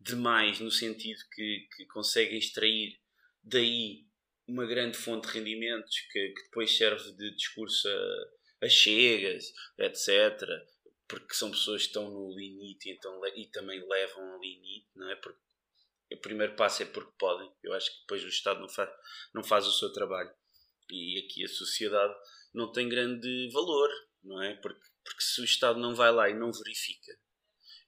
demais 0.00 0.60
no 0.60 0.70
sentido 0.70 1.20
que, 1.32 1.68
que 1.76 1.86
conseguem 1.86 2.38
extrair 2.38 2.98
daí 3.42 4.06
uma 4.46 4.64
grande 4.64 4.96
fonte 4.96 5.28
de 5.28 5.34
rendimentos 5.34 6.00
que, 6.10 6.28
que 6.30 6.42
depois 6.44 6.76
serve 6.76 7.12
de 7.12 7.34
discurso 7.34 7.88
a, 7.88 8.66
a, 8.66 8.68
chegas, 8.68 9.52
etc. 9.78 10.42
Porque 11.06 11.34
são 11.34 11.50
pessoas 11.50 11.82
que 11.82 11.88
estão 11.88 12.10
no 12.10 12.34
limite 12.34 12.90
então, 12.90 13.20
e 13.36 13.46
também 13.50 13.86
levam 13.86 14.32
ao 14.32 14.40
limite, 14.40 14.88
não 14.94 15.10
é? 15.10 15.16
Porque 15.16 15.40
o 16.12 16.16
primeiro 16.18 16.54
passo 16.54 16.82
é 16.82 16.86
porque 16.86 17.12
podem. 17.18 17.50
Eu 17.62 17.74
acho 17.74 17.92
que 17.92 18.00
depois 18.00 18.24
o 18.24 18.28
Estado 18.28 18.60
não 18.60 18.68
faz, 18.68 18.90
não 19.34 19.42
faz 19.42 19.66
o 19.66 19.72
seu 19.72 19.92
trabalho. 19.92 20.30
E 20.90 21.18
aqui 21.18 21.44
a 21.44 21.48
sociedade 21.48 22.14
não 22.54 22.72
tem 22.72 22.88
grande 22.88 23.50
valor, 23.52 23.90
não 24.22 24.42
é? 24.42 24.54
Porque 24.54 24.80
porque 25.08 25.22
se 25.22 25.40
o 25.40 25.44
Estado 25.44 25.80
não 25.80 25.94
vai 25.94 26.12
lá 26.12 26.28
e 26.28 26.34
não 26.34 26.52
verifica, 26.52 27.18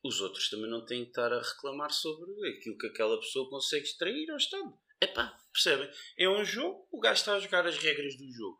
os 0.02 0.22
outros 0.22 0.48
também 0.48 0.70
não 0.70 0.86
têm 0.86 1.04
que 1.04 1.10
estar 1.10 1.30
a 1.30 1.42
reclamar 1.42 1.92
sobre 1.92 2.30
aquilo 2.48 2.78
que 2.78 2.86
aquela 2.86 3.20
pessoa 3.20 3.50
consegue 3.50 3.84
extrair 3.84 4.30
ao 4.30 4.38
Estado. 4.38 4.72
Epá, 4.98 5.38
percebem? 5.52 5.90
É 6.18 6.28
um 6.30 6.42
jogo, 6.42 6.88
o 6.90 6.98
gajo 6.98 7.20
está 7.20 7.34
a 7.34 7.40
jogar 7.40 7.66
as 7.66 7.76
regras 7.76 8.16
do 8.16 8.32
jogo. 8.32 8.58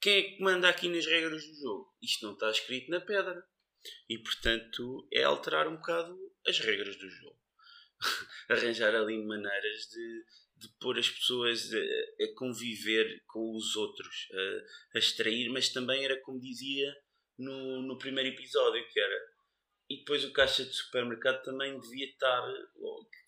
Quem 0.00 0.18
é 0.18 0.22
que 0.22 0.42
manda 0.42 0.68
aqui 0.68 0.86
nas 0.88 1.06
regras 1.06 1.42
do 1.46 1.54
jogo? 1.54 1.96
Isto 2.02 2.26
não 2.26 2.34
está 2.34 2.50
escrito 2.50 2.90
na 2.90 3.00
pedra. 3.00 3.42
E 4.06 4.18
portanto 4.18 5.08
é 5.10 5.22
alterar 5.22 5.66
um 5.66 5.76
bocado 5.76 6.14
as 6.46 6.58
regras 6.58 6.96
do 6.96 7.08
jogo. 7.08 7.40
Arranjar 8.50 8.94
ali 8.94 9.24
maneiras 9.24 9.88
de, 9.90 10.24
de 10.56 10.68
pôr 10.78 10.98
as 10.98 11.08
pessoas 11.08 11.70
a, 11.72 12.24
a 12.24 12.34
conviver 12.36 13.22
com 13.26 13.56
os 13.56 13.76
outros, 13.76 14.28
a, 14.30 14.96
a 14.96 14.98
extrair, 14.98 15.48
mas 15.48 15.70
também 15.70 16.04
era 16.04 16.20
como 16.20 16.38
dizia 16.38 16.94
no, 17.38 17.82
no 17.82 17.98
primeiro 17.98 18.30
episódio, 18.30 18.86
que 18.92 19.00
era. 19.00 19.28
E 19.88 19.98
depois 19.98 20.24
o 20.24 20.32
caixa 20.32 20.64
de 20.64 20.72
supermercado 20.72 21.42
também 21.42 21.78
devia 21.78 22.06
estar. 22.06 22.42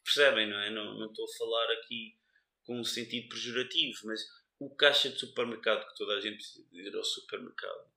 Percebem, 0.05 0.49
não 0.49 0.59
é? 0.59 0.71
Não, 0.71 0.99
não 0.99 1.07
estou 1.07 1.25
a 1.25 1.39
falar 1.39 1.73
aqui 1.75 2.17
com 2.65 2.81
um 2.81 2.85
sentido 2.85 3.29
pejorativo, 3.29 3.99
mas 4.05 4.21
o 4.59 4.75
caixa 4.75 5.09
de 5.09 5.19
supermercado, 5.19 5.87
que 5.89 5.97
toda 5.97 6.15
a 6.15 6.21
gente 6.21 6.37
precisa 6.37 6.67
ir 6.73 6.95
ao 6.95 7.05
supermercado, 7.05 7.91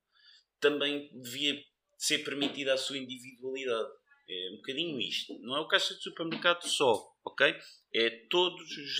também 0.60 1.10
devia 1.14 1.62
ser 1.98 2.20
permitida 2.20 2.74
a 2.74 2.78
sua 2.78 2.98
individualidade. 2.98 3.92
É 4.30 4.52
um 4.54 4.58
bocadinho 4.58 5.00
isto. 5.00 5.38
Não 5.40 5.58
é 5.58 5.60
o 5.60 5.68
caixa 5.68 5.94
de 5.94 6.02
supermercado 6.02 6.64
só, 6.64 7.14
ok? 7.26 7.54
É 7.94 8.10
todos 8.30 8.62
os, 8.78 9.00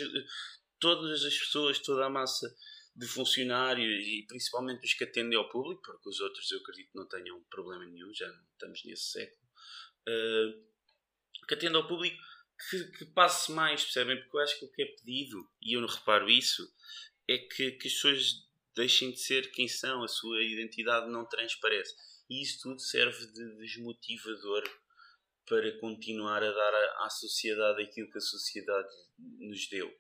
todas 0.80 1.24
as 1.24 1.38
pessoas, 1.38 1.80
toda 1.80 2.06
a 2.06 2.10
massa 2.10 2.54
de 2.96 3.08
funcionários 3.08 4.06
e 4.06 4.26
principalmente 4.28 4.86
os 4.86 4.94
que 4.94 5.04
atendem 5.04 5.38
ao 5.38 5.50
público, 5.50 5.82
porque 5.82 6.10
os 6.10 6.20
outros 6.20 6.52
eu 6.52 6.60
acredito 6.60 6.92
não 6.94 7.08
tenham 7.08 7.42
problema 7.50 7.86
nenhum, 7.86 8.14
já 8.14 8.28
estamos 8.52 8.84
nesse 8.86 9.12
século, 9.12 9.42
uh, 10.08 11.46
que 11.48 11.56
atendem 11.56 11.76
ao 11.76 11.88
público 11.88 12.22
que, 12.70 12.84
que, 12.98 13.06
passe 13.06 13.52
mais, 13.52 13.84
percebem? 13.84 14.20
Porque 14.22 14.38
eu 14.38 14.42
acho 14.42 14.60
que 14.60 14.66
o 14.66 14.72
que 14.72 14.82
é 14.84 14.86
pedido, 14.86 15.50
e 15.62 15.76
eu 15.76 15.82
não 15.82 15.88
reparo 15.88 16.30
isso, 16.30 16.72
é 17.28 17.38
que, 17.38 17.72
que 17.72 17.88
as 17.88 17.94
pessoas 17.94 18.48
deixem 18.76 19.12
de 19.12 19.20
ser 19.20 19.52
quem 19.52 19.68
são, 19.68 20.04
a 20.04 20.08
sua 20.08 20.42
identidade 20.44 21.10
não 21.10 21.28
transparece. 21.28 21.96
E 22.30 22.42
isso 22.42 22.62
tudo 22.62 22.80
serve 22.80 23.28
de 23.28 23.58
desmotivador 23.58 24.64
para 25.46 25.78
continuar 25.80 26.42
a 26.42 26.52
dar 26.52 26.74
à, 26.74 27.06
à 27.06 27.10
sociedade 27.10 27.84
aquilo 27.84 28.10
que 28.10 28.18
a 28.18 28.22
sociedade 28.22 28.94
nos 29.18 29.68
deu. 29.68 29.94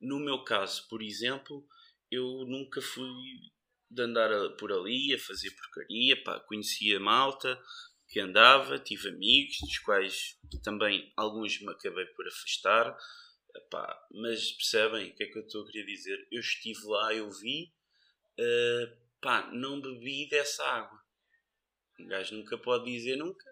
No 0.00 0.18
meu 0.18 0.44
caso, 0.44 0.86
por 0.88 1.02
exemplo, 1.02 1.66
eu 2.10 2.44
nunca 2.46 2.80
fui 2.80 3.52
de 3.90 4.02
andar 4.02 4.30
por 4.58 4.72
ali 4.72 5.14
a 5.14 5.18
fazer 5.18 5.50
porcaria, 5.50 6.22
pá, 6.22 6.40
conhecia 6.40 7.00
malta 7.00 7.60
que 8.08 8.20
andava, 8.20 8.78
tive 8.78 9.08
amigos, 9.08 9.58
dos 9.60 9.78
quais 9.80 10.38
também 10.62 11.12
alguns 11.16 11.60
me 11.60 11.70
acabei 11.70 12.06
por 12.06 12.26
afastar, 12.26 12.96
pá, 13.70 14.06
mas 14.12 14.52
percebem 14.52 15.10
o 15.10 15.14
que 15.14 15.24
é 15.24 15.26
que 15.26 15.38
eu 15.38 15.42
estou 15.42 15.62
a 15.62 15.70
querer 15.70 15.84
dizer? 15.84 16.26
Eu 16.30 16.40
estive 16.40 16.80
lá, 16.86 17.14
eu 17.14 17.30
vi, 17.30 17.72
uh, 18.38 18.96
pá, 19.20 19.50
não 19.52 19.80
bebi 19.80 20.28
dessa 20.28 20.64
água. 20.64 20.98
Um 22.00 22.06
gajo 22.06 22.36
nunca 22.36 22.56
pode 22.56 22.90
dizer 22.90 23.16
nunca, 23.16 23.44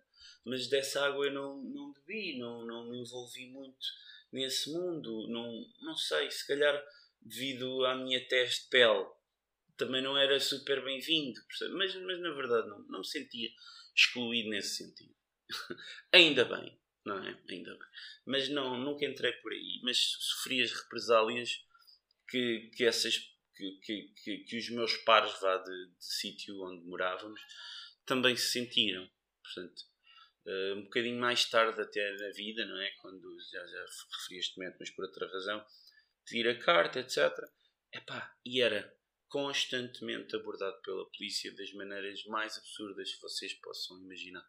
mas 0.44 0.68
dessa 0.68 1.04
água 1.04 1.26
eu 1.26 1.32
não, 1.32 1.62
não 1.62 1.92
bebi, 1.92 2.38
não, 2.38 2.64
não 2.64 2.90
me 2.90 3.00
envolvi 3.00 3.50
muito 3.50 3.86
nesse 4.32 4.72
mundo, 4.72 5.26
não, 5.28 5.64
não 5.82 5.96
sei, 5.96 6.30
se 6.30 6.46
calhar 6.46 6.82
devido 7.26 7.84
à 7.84 7.94
minha 7.96 8.26
teste 8.28 8.64
de 8.64 8.70
pele, 8.70 9.06
também 9.76 10.02
não 10.02 10.16
era 10.16 10.38
super 10.40 10.82
bem-vindo, 10.84 11.38
mas, 11.72 11.94
mas 11.96 12.20
na 12.20 12.32
verdade 12.32 12.68
não, 12.68 12.78
não 12.88 12.98
me 13.00 13.06
sentia 13.06 13.50
excluído 13.94 14.48
nesse 14.50 14.76
sentido. 14.76 15.14
Ainda 16.12 16.44
bem, 16.44 16.78
não 17.04 17.22
é? 17.22 17.38
Ainda 17.48 17.72
bem. 17.72 17.88
Mas 18.24 18.48
não, 18.48 18.78
nunca 18.78 19.04
entrei 19.04 19.32
por 19.32 19.52
aí, 19.52 19.80
mas 19.82 19.98
sofri 19.98 20.62
as 20.62 20.72
represálias 20.72 21.64
que, 22.28 22.70
que 22.74 22.84
essas 22.84 23.18
que, 23.54 24.12
que, 24.22 24.38
que, 24.44 24.58
os 24.58 24.70
meus 24.70 24.96
pares 24.98 25.32
vá 25.40 25.56
de, 25.56 25.86
de 25.86 26.04
sítio 26.04 26.60
onde 26.62 26.84
morávamos 26.84 27.40
também 28.04 28.36
se 28.36 28.50
sentiram. 28.50 29.08
Portanto, 29.42 29.82
uh, 30.44 30.74
um 30.78 30.82
bocadinho 30.84 31.18
mais 31.18 31.44
tarde 31.46 31.80
até 31.80 32.12
na 32.16 32.30
vida, 32.30 32.66
não 32.66 32.78
é? 32.78 32.90
Quando 33.00 33.36
já, 33.50 33.66
já 33.66 33.80
referi 33.80 34.38
este 34.38 34.58
momento, 34.58 34.76
mas 34.78 34.90
por 34.90 35.06
outra 35.06 35.26
razão, 35.26 35.64
pedir 36.26 36.48
a 36.48 36.58
carta, 36.58 37.00
etc. 37.00 37.32
Epá, 37.92 38.36
e 38.44 38.60
era 38.60 38.94
constantemente 39.28 40.36
abordado 40.36 40.80
pela 40.82 41.08
polícia 41.10 41.54
das 41.54 41.72
maneiras 41.72 42.24
mais 42.24 42.56
absurdas 42.58 43.14
que 43.14 43.22
vocês 43.22 43.54
possam 43.54 43.98
imaginar. 44.00 44.46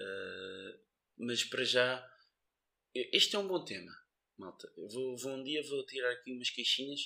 Uh, 0.00 0.80
mas 1.18 1.44
para 1.44 1.64
já, 1.64 2.10
este 2.94 3.36
é 3.36 3.38
um 3.38 3.46
bom 3.46 3.64
tema, 3.64 3.92
malta. 4.38 4.72
Vou, 4.76 5.16
vou, 5.16 5.32
um 5.32 5.42
dia 5.42 5.62
vou 5.68 5.84
tirar 5.86 6.12
aqui 6.12 6.32
umas 6.32 6.50
queixinhas 6.50 7.00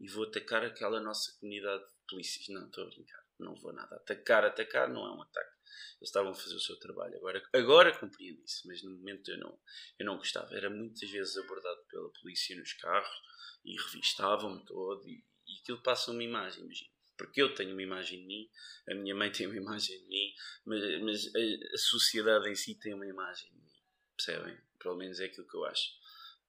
e 0.00 0.08
vou 0.08 0.24
atacar 0.24 0.64
aquela 0.64 1.00
nossa 1.00 1.32
comunidade 1.38 1.84
de 1.84 1.92
polícias. 2.08 2.48
Não, 2.48 2.66
estou 2.66 2.84
a 2.84 2.88
brincar. 2.88 3.24
Não 3.38 3.54
vou 3.56 3.72
nada 3.72 3.96
atacar. 3.96 4.44
Atacar 4.44 4.88
não 4.88 5.06
é 5.06 5.12
um 5.12 5.22
ataque. 5.22 5.58
Eles 5.98 6.08
estavam 6.08 6.32
a 6.32 6.34
fazer 6.34 6.54
o 6.54 6.60
seu 6.60 6.78
trabalho. 6.78 7.16
Agora, 7.16 7.42
agora 7.52 7.98
compreendo 7.98 8.42
isso, 8.42 8.66
mas 8.66 8.82
no 8.82 8.90
momento 8.90 9.30
eu 9.30 9.38
não, 9.38 9.60
eu 9.98 10.06
não 10.06 10.16
gostava. 10.16 10.56
Era 10.56 10.70
muitas 10.70 11.10
vezes 11.10 11.36
abordado 11.36 11.84
pela 11.88 12.10
polícia 12.12 12.56
nos 12.56 12.72
carros 12.74 13.20
e 13.68 13.76
revistavam-me 13.76 14.64
todo 14.64 15.06
e, 15.06 15.22
e 15.46 15.58
aquilo 15.60 15.82
passa 15.82 16.10
uma 16.10 16.24
imagem, 16.24 16.64
imagina. 16.64 16.90
Porque 17.16 17.42
eu 17.42 17.54
tenho 17.54 17.72
uma 17.72 17.82
imagem 17.82 18.20
de 18.20 18.26
mim, 18.26 18.50
a 18.88 18.94
minha 18.94 19.14
mãe 19.14 19.30
tem 19.30 19.46
uma 19.46 19.56
imagem 19.60 20.00
de 20.00 20.08
mim, 20.08 20.32
mas, 20.64 21.02
mas 21.02 21.34
a, 21.34 21.74
a 21.74 21.78
sociedade 21.78 22.48
em 22.48 22.54
si 22.54 22.74
tem 22.76 22.94
uma 22.94 23.06
imagem 23.06 23.50
de 23.50 23.60
mim. 23.60 23.82
Percebem? 24.16 24.58
Pelo 24.78 24.96
menos 24.96 25.20
é 25.20 25.26
aquilo 25.26 25.46
que 25.46 25.56
eu 25.56 25.64
acho. 25.64 25.90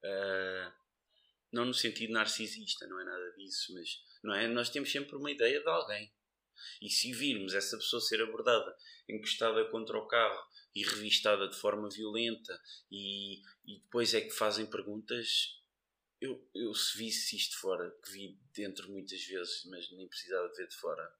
Uh, 0.03 0.71
não 1.51 1.65
no 1.65 1.73
sentido 1.73 2.13
narcisista, 2.13 2.87
não 2.87 2.99
é 3.01 3.03
nada 3.03 3.31
disso, 3.33 3.73
mas 3.73 4.01
não 4.23 4.33
é? 4.33 4.47
Nós 4.47 4.69
temos 4.69 4.91
sempre 4.91 5.15
uma 5.15 5.31
ideia 5.31 5.59
de 5.59 5.67
alguém. 5.67 6.11
E 6.81 6.89
se 6.89 7.11
virmos 7.13 7.53
essa 7.53 7.77
pessoa 7.77 8.01
ser 8.01 8.21
abordada, 8.21 8.75
encostada 9.07 9.65
contra 9.69 9.97
o 9.97 10.07
carro 10.07 10.41
e 10.75 10.83
revistada 10.83 11.47
de 11.47 11.55
forma 11.55 11.89
violenta, 11.89 12.61
e, 12.91 13.41
e 13.65 13.79
depois 13.81 14.13
é 14.13 14.21
que 14.21 14.31
fazem 14.31 14.65
perguntas, 14.65 15.58
eu, 16.21 16.49
eu 16.53 16.73
se 16.73 16.97
visse 16.97 17.35
isto 17.35 17.57
fora, 17.59 17.89
que 18.03 18.11
vi 18.11 18.39
dentro 18.53 18.89
muitas 18.91 19.23
vezes, 19.23 19.65
mas 19.65 19.89
nem 19.91 20.07
precisava 20.07 20.49
de 20.49 20.57
ver 20.57 20.67
de 20.67 20.75
fora, 20.75 21.15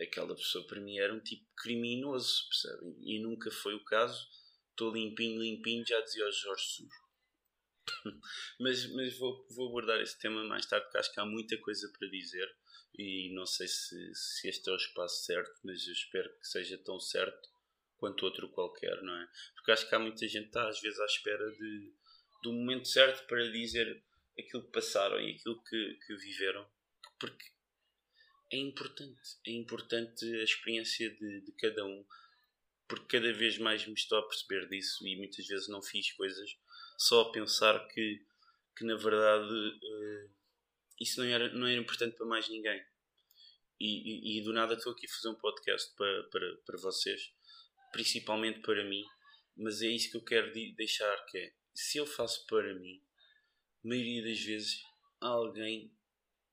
aquela 0.00 0.34
pessoa 0.34 0.66
para 0.66 0.80
mim 0.80 0.98
era 0.98 1.14
um 1.14 1.20
tipo 1.20 1.46
criminoso, 1.56 2.48
percebem? 2.48 2.96
E 3.00 3.20
nunca 3.20 3.50
foi 3.50 3.74
o 3.74 3.84
caso. 3.84 4.28
Estou 4.70 4.92
limpinho, 4.92 5.40
limpinho, 5.40 5.84
já 5.86 6.00
dizia 6.00 6.26
o 6.26 6.30
Jorge 6.30 6.64
Sujo. 6.64 7.08
mas 8.60 8.86
mas 8.92 9.18
vou, 9.18 9.46
vou 9.50 9.68
abordar 9.68 10.00
esse 10.00 10.18
tema 10.18 10.44
mais 10.44 10.66
tarde, 10.66 10.84
porque 10.84 10.98
acho 10.98 11.12
que 11.12 11.20
há 11.20 11.24
muita 11.24 11.56
coisa 11.58 11.90
para 11.98 12.08
dizer 12.08 12.46
e 12.94 13.32
não 13.32 13.46
sei 13.46 13.66
se, 13.66 14.14
se 14.14 14.48
este 14.48 14.68
é 14.68 14.72
o 14.72 14.76
espaço 14.76 15.24
certo, 15.24 15.60
mas 15.64 15.86
eu 15.86 15.92
espero 15.92 16.28
que 16.38 16.46
seja 16.46 16.76
tão 16.78 16.98
certo 17.00 17.48
quanto 17.96 18.24
outro 18.24 18.48
qualquer, 18.50 19.02
não 19.02 19.14
é? 19.14 19.28
Porque 19.54 19.72
acho 19.72 19.88
que 19.88 19.94
há 19.94 19.98
muita 19.98 20.26
gente 20.26 20.42
que 20.42 20.48
está 20.48 20.68
às 20.68 20.80
vezes 20.80 20.98
à 21.00 21.06
espera 21.06 21.50
de, 21.50 21.94
do 22.42 22.52
momento 22.52 22.86
certo 22.86 23.26
para 23.26 23.50
dizer 23.50 24.04
aquilo 24.38 24.64
que 24.64 24.72
passaram 24.72 25.20
e 25.20 25.32
aquilo 25.32 25.62
que, 25.64 25.98
que 26.06 26.16
viveram, 26.16 26.66
porque 27.18 27.44
é 28.50 28.56
importante, 28.56 29.38
é 29.46 29.50
importante 29.50 30.24
a 30.24 30.44
experiência 30.44 31.10
de, 31.10 31.40
de 31.42 31.52
cada 31.52 31.84
um, 31.84 32.04
porque 32.88 33.18
cada 33.18 33.32
vez 33.32 33.58
mais 33.58 33.86
me 33.86 33.94
estou 33.94 34.18
a 34.18 34.26
perceber 34.26 34.68
disso 34.68 35.06
e 35.06 35.16
muitas 35.16 35.46
vezes 35.46 35.68
não 35.68 35.82
fiz 35.82 36.12
coisas 36.12 36.56
só 36.96 37.22
a 37.22 37.32
pensar 37.32 37.86
que, 37.88 38.24
que 38.76 38.84
na 38.84 38.96
verdade 38.96 39.52
uh, 39.52 40.30
isso 41.00 41.20
não 41.20 41.28
era, 41.28 41.52
não 41.52 41.66
era 41.66 41.80
importante 41.80 42.16
para 42.16 42.26
mais 42.26 42.48
ninguém. 42.48 42.82
E, 43.80 44.36
e, 44.36 44.38
e, 44.38 44.42
do 44.42 44.52
nada 44.52 44.74
estou 44.74 44.92
aqui 44.92 45.06
a 45.06 45.10
fazer 45.10 45.28
um 45.28 45.38
podcast 45.38 45.94
para, 45.94 46.24
para, 46.24 46.56
para 46.66 46.78
vocês, 46.78 47.32
principalmente 47.92 48.60
para 48.60 48.84
mim, 48.84 49.04
mas 49.56 49.82
é 49.82 49.86
isso 49.86 50.10
que 50.10 50.16
eu 50.16 50.24
quero 50.24 50.52
deixar, 50.74 51.16
que 51.26 51.38
é, 51.38 51.52
se 51.74 51.98
eu 51.98 52.06
faço 52.06 52.44
para 52.46 52.74
mim, 52.74 53.00
maioria 53.88 54.22
das 54.22 54.40
vezes 54.40 54.82
há 55.20 55.28
alguém 55.28 55.90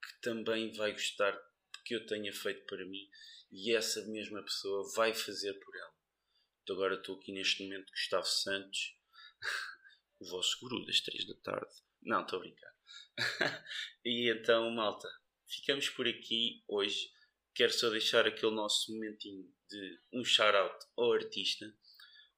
que 0.02 0.22
também 0.22 0.72
vai 0.74 0.94
gostar 0.94 1.32
do 1.32 1.84
que 1.84 1.96
eu 1.96 2.06
tenha 2.06 2.32
feito 2.34 2.66
para 2.66 2.86
mim 2.86 3.10
e 3.52 3.76
essa 3.76 4.04
mesma 4.06 4.42
pessoa 4.42 4.90
vai 4.96 5.14
fazer 5.14 5.54
por 5.54 5.76
ela. 5.76 5.94
Então 6.64 6.76
agora 6.78 6.96
estou 6.96 7.18
aqui 7.18 7.32
neste 7.32 7.64
momento 7.64 7.92
Gustavo 7.92 8.26
Santos 8.26 8.98
o 10.20 10.26
vosso 10.30 10.58
guru 10.62 10.86
das 10.86 11.02
3 11.02 11.28
da 11.28 11.36
tarde. 11.36 11.76
Não, 12.02 12.22
estou 12.22 12.38
a 12.38 12.42
brincar. 12.42 12.74
e 14.06 14.32
então, 14.32 14.70
malta, 14.72 15.10
ficamos 15.46 15.90
por 15.90 16.08
aqui 16.08 16.64
hoje. 16.68 17.12
Quero 17.54 17.74
só 17.74 17.90
deixar 17.90 18.28
aquele 18.28 18.54
nosso 18.54 18.94
momentinho 18.94 19.52
de 19.70 20.00
um 20.14 20.24
shout-out 20.24 20.86
ao 20.98 21.14
artista. 21.14 21.66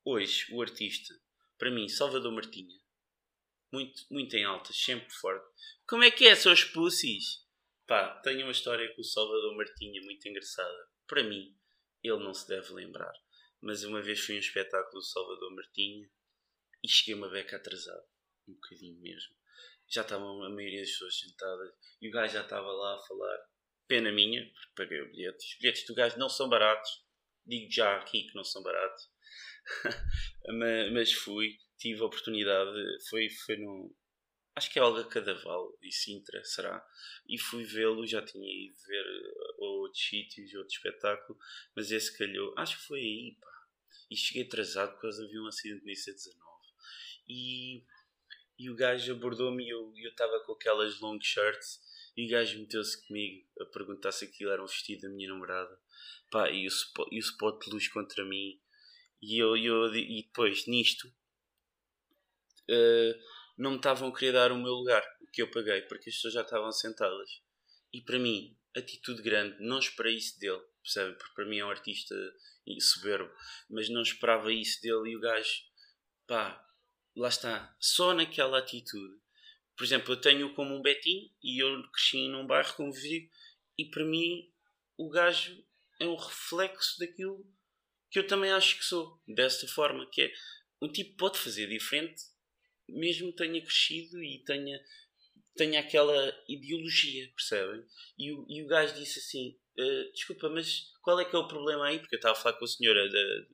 Hoje, 0.03 0.45
o 0.53 0.61
artista, 0.61 1.13
para 1.57 1.71
mim, 1.71 1.87
Salvador 1.89 2.31
Martinha. 2.31 2.79
Muito, 3.71 4.01
muito 4.09 4.35
em 4.35 4.45
alta, 4.45 4.71
sempre 4.73 5.09
forte. 5.09 5.45
Como 5.87 6.03
é 6.03 6.11
que 6.11 6.25
é, 6.25 6.35
seus 6.35 6.63
pussies? 6.63 7.45
Pá, 7.85 8.19
tenho 8.21 8.43
uma 8.43 8.51
história 8.51 8.93
com 8.93 9.01
o 9.01 9.05
Salvador 9.05 9.55
Martinha 9.55 10.01
muito 10.01 10.27
engraçada. 10.27 10.89
Para 11.07 11.23
mim, 11.23 11.57
ele 12.03 12.23
não 12.23 12.33
se 12.33 12.47
deve 12.47 12.73
lembrar. 12.73 13.13
Mas 13.61 13.83
uma 13.83 14.01
vez 14.01 14.19
fui 14.19 14.35
a 14.35 14.37
um 14.37 14.41
espetáculo 14.41 14.99
do 14.99 15.05
Salvador 15.05 15.55
Martinha 15.55 16.09
e 16.83 16.87
cheguei 16.87 17.15
uma 17.15 17.29
beca 17.29 17.57
atrasado. 17.57 18.05
Um 18.47 18.53
bocadinho 18.53 18.99
mesmo. 19.01 19.35
Já 19.89 20.01
estavam 20.01 20.43
a 20.43 20.49
maioria 20.49 20.81
das 20.81 20.91
pessoas 20.91 21.19
sentadas 21.19 21.73
e 22.01 22.09
o 22.09 22.11
gajo 22.11 22.33
já 22.33 22.41
estava 22.41 22.67
lá 22.67 22.95
a 22.95 23.07
falar. 23.07 23.39
Pena 23.87 24.11
minha, 24.11 24.45
porque 24.45 24.73
paguei 24.75 25.01
o 25.01 25.09
bilhete. 25.09 25.45
Os 25.45 25.57
bilhetes 25.59 25.85
do 25.85 25.95
gajo 25.95 26.17
não 26.19 26.29
são 26.29 26.49
baratos. 26.49 26.91
Digo 27.45 27.71
já 27.71 27.95
aqui 27.97 28.27
que 28.27 28.35
não 28.35 28.43
são 28.43 28.61
baratos. 28.61 29.09
mas, 30.59 30.91
mas, 30.91 31.13
fui, 31.13 31.57
tive 31.77 32.01
a 32.01 32.05
oportunidade. 32.05 32.71
Foi, 33.09 33.29
foi 33.29 33.57
no. 33.57 33.95
Acho 34.55 34.71
que 34.71 34.79
é 34.79 34.81
Olga 34.81 35.03
Cadaval 35.03 35.77
e 35.83 35.91
Sintra, 35.91 36.43
será? 36.43 36.83
E 37.29 37.37
fui 37.37 37.63
vê-lo, 37.63 38.07
já 38.07 38.23
tinha 38.23 38.47
ido 38.47 38.75
ver 38.87 39.05
uh, 39.05 39.63
outros 39.63 40.01
sítios, 40.01 40.53
outro 40.55 40.73
espetáculo, 40.73 41.37
mas 41.75 41.91
esse 41.91 42.17
calhou. 42.17 42.55
Acho 42.57 42.77
que 42.77 42.87
foi 42.87 42.99
aí, 42.99 43.37
pá. 43.39 43.51
E 44.09 44.15
cheguei 44.17 44.43
atrasado 44.43 44.93
por 44.93 45.01
causa 45.01 45.27
de 45.27 45.39
um 45.39 45.47
acidente 45.47 45.85
no 45.85 45.91
IC19 45.91 46.47
e, 47.27 47.83
e 48.57 48.69
o 48.69 48.75
gajo 48.75 49.11
abordou-me 49.11 49.63
e 49.65 49.69
eu 49.69 49.91
estava 50.09 50.39
com 50.45 50.53
aquelas 50.53 50.99
long 50.99 51.19
shirts 51.21 51.81
e 52.15 52.25
o 52.25 52.29
gajo 52.29 52.59
meteu-se 52.59 53.05
comigo 53.05 53.45
a 53.59 53.65
perguntar 53.65 54.11
se 54.11 54.25
aquilo 54.25 54.51
era 54.51 54.63
um 54.63 54.67
vestido 54.67 55.01
da 55.01 55.09
minha 55.09 55.29
namorada 55.29 55.79
pá, 56.31 56.49
e, 56.49 56.65
o 56.65 56.67
spot, 56.67 57.07
e 57.11 57.17
o 57.17 57.19
spot 57.19 57.63
de 57.63 57.71
luz 57.71 57.87
contra 57.89 58.23
mim 58.25 58.59
e, 59.21 59.37
eu, 59.37 59.57
eu, 59.57 59.93
e 59.93 60.23
depois 60.23 60.65
nisto 60.67 61.11
uh, 62.69 63.19
não 63.57 63.71
me 63.71 63.77
estavam 63.77 64.09
a 64.09 64.15
querer 64.15 64.33
dar 64.33 64.51
o 64.51 64.57
meu 64.57 64.73
lugar 64.73 65.03
que 65.33 65.41
eu 65.41 65.51
paguei 65.51 65.81
porque 65.83 66.09
as 66.09 66.15
pessoas 66.15 66.33
já 66.33 66.41
estavam 66.41 66.71
sentadas 66.71 67.29
e 67.93 68.01
para 68.01 68.19
mim 68.19 68.55
atitude 68.75 69.21
grande 69.21 69.57
não 69.59 69.79
esperei 69.79 70.15
isso 70.15 70.39
dele 70.39 70.61
percebe? 70.81 71.15
porque 71.17 71.33
para 71.33 71.45
mim 71.45 71.59
é 71.59 71.65
um 71.65 71.69
artista 71.69 72.15
soberbo 72.79 73.31
mas 73.69 73.89
não 73.89 74.01
esperava 74.01 74.51
isso 74.51 74.81
dele 74.81 75.11
e 75.11 75.17
o 75.17 75.19
gajo 75.19 75.63
pá 76.27 76.63
lá 77.17 77.29
está, 77.29 77.75
só 77.79 78.13
naquela 78.13 78.59
atitude. 78.59 79.19
Por 79.75 79.83
exemplo, 79.83 80.13
eu 80.13 80.21
tenho 80.21 80.53
como 80.53 80.75
um 80.75 80.81
Betinho 80.81 81.29
e 81.43 81.61
eu 81.61 81.83
cresci 81.91 82.27
num 82.27 82.45
bairro, 82.45 82.73
como 82.75 82.93
vivo, 82.93 83.29
e 83.77 83.85
para 83.85 84.05
mim 84.05 84.51
o 84.97 85.09
gajo 85.09 85.63
é 85.99 86.07
um 86.07 86.15
reflexo 86.15 86.99
daquilo 86.99 87.45
que 88.09 88.19
eu 88.19 88.27
também 88.27 88.51
acho 88.51 88.77
que 88.77 88.85
sou. 88.85 89.21
Dessa 89.27 89.67
forma, 89.67 90.07
que 90.11 90.21
é 90.21 90.33
um 90.81 90.91
tipo 90.91 91.17
pode 91.17 91.37
fazer 91.37 91.67
diferente, 91.67 92.23
mesmo 92.89 93.33
tenha 93.33 93.61
crescido 93.61 94.21
e 94.23 94.43
tenha, 94.45 94.79
tenha 95.55 95.79
aquela 95.79 96.33
ideologia, 96.47 97.29
percebem? 97.35 97.83
E 98.17 98.31
o, 98.31 98.45
e 98.49 98.63
o 98.63 98.67
gajo 98.67 98.95
disse 98.95 99.19
assim: 99.19 99.57
uh, 99.79 100.11
Desculpa, 100.13 100.49
mas 100.49 100.91
qual 101.01 101.19
é 101.19 101.25
que 101.25 101.35
é 101.35 101.39
o 101.39 101.47
problema 101.47 101.87
aí? 101.87 101.99
Porque 101.99 102.15
eu 102.15 102.19
estava 102.19 102.37
a 102.37 102.41
falar 102.41 102.57
com 102.57 102.65
a 102.65 102.67
senhora 102.67 103.09
da, 103.09 103.47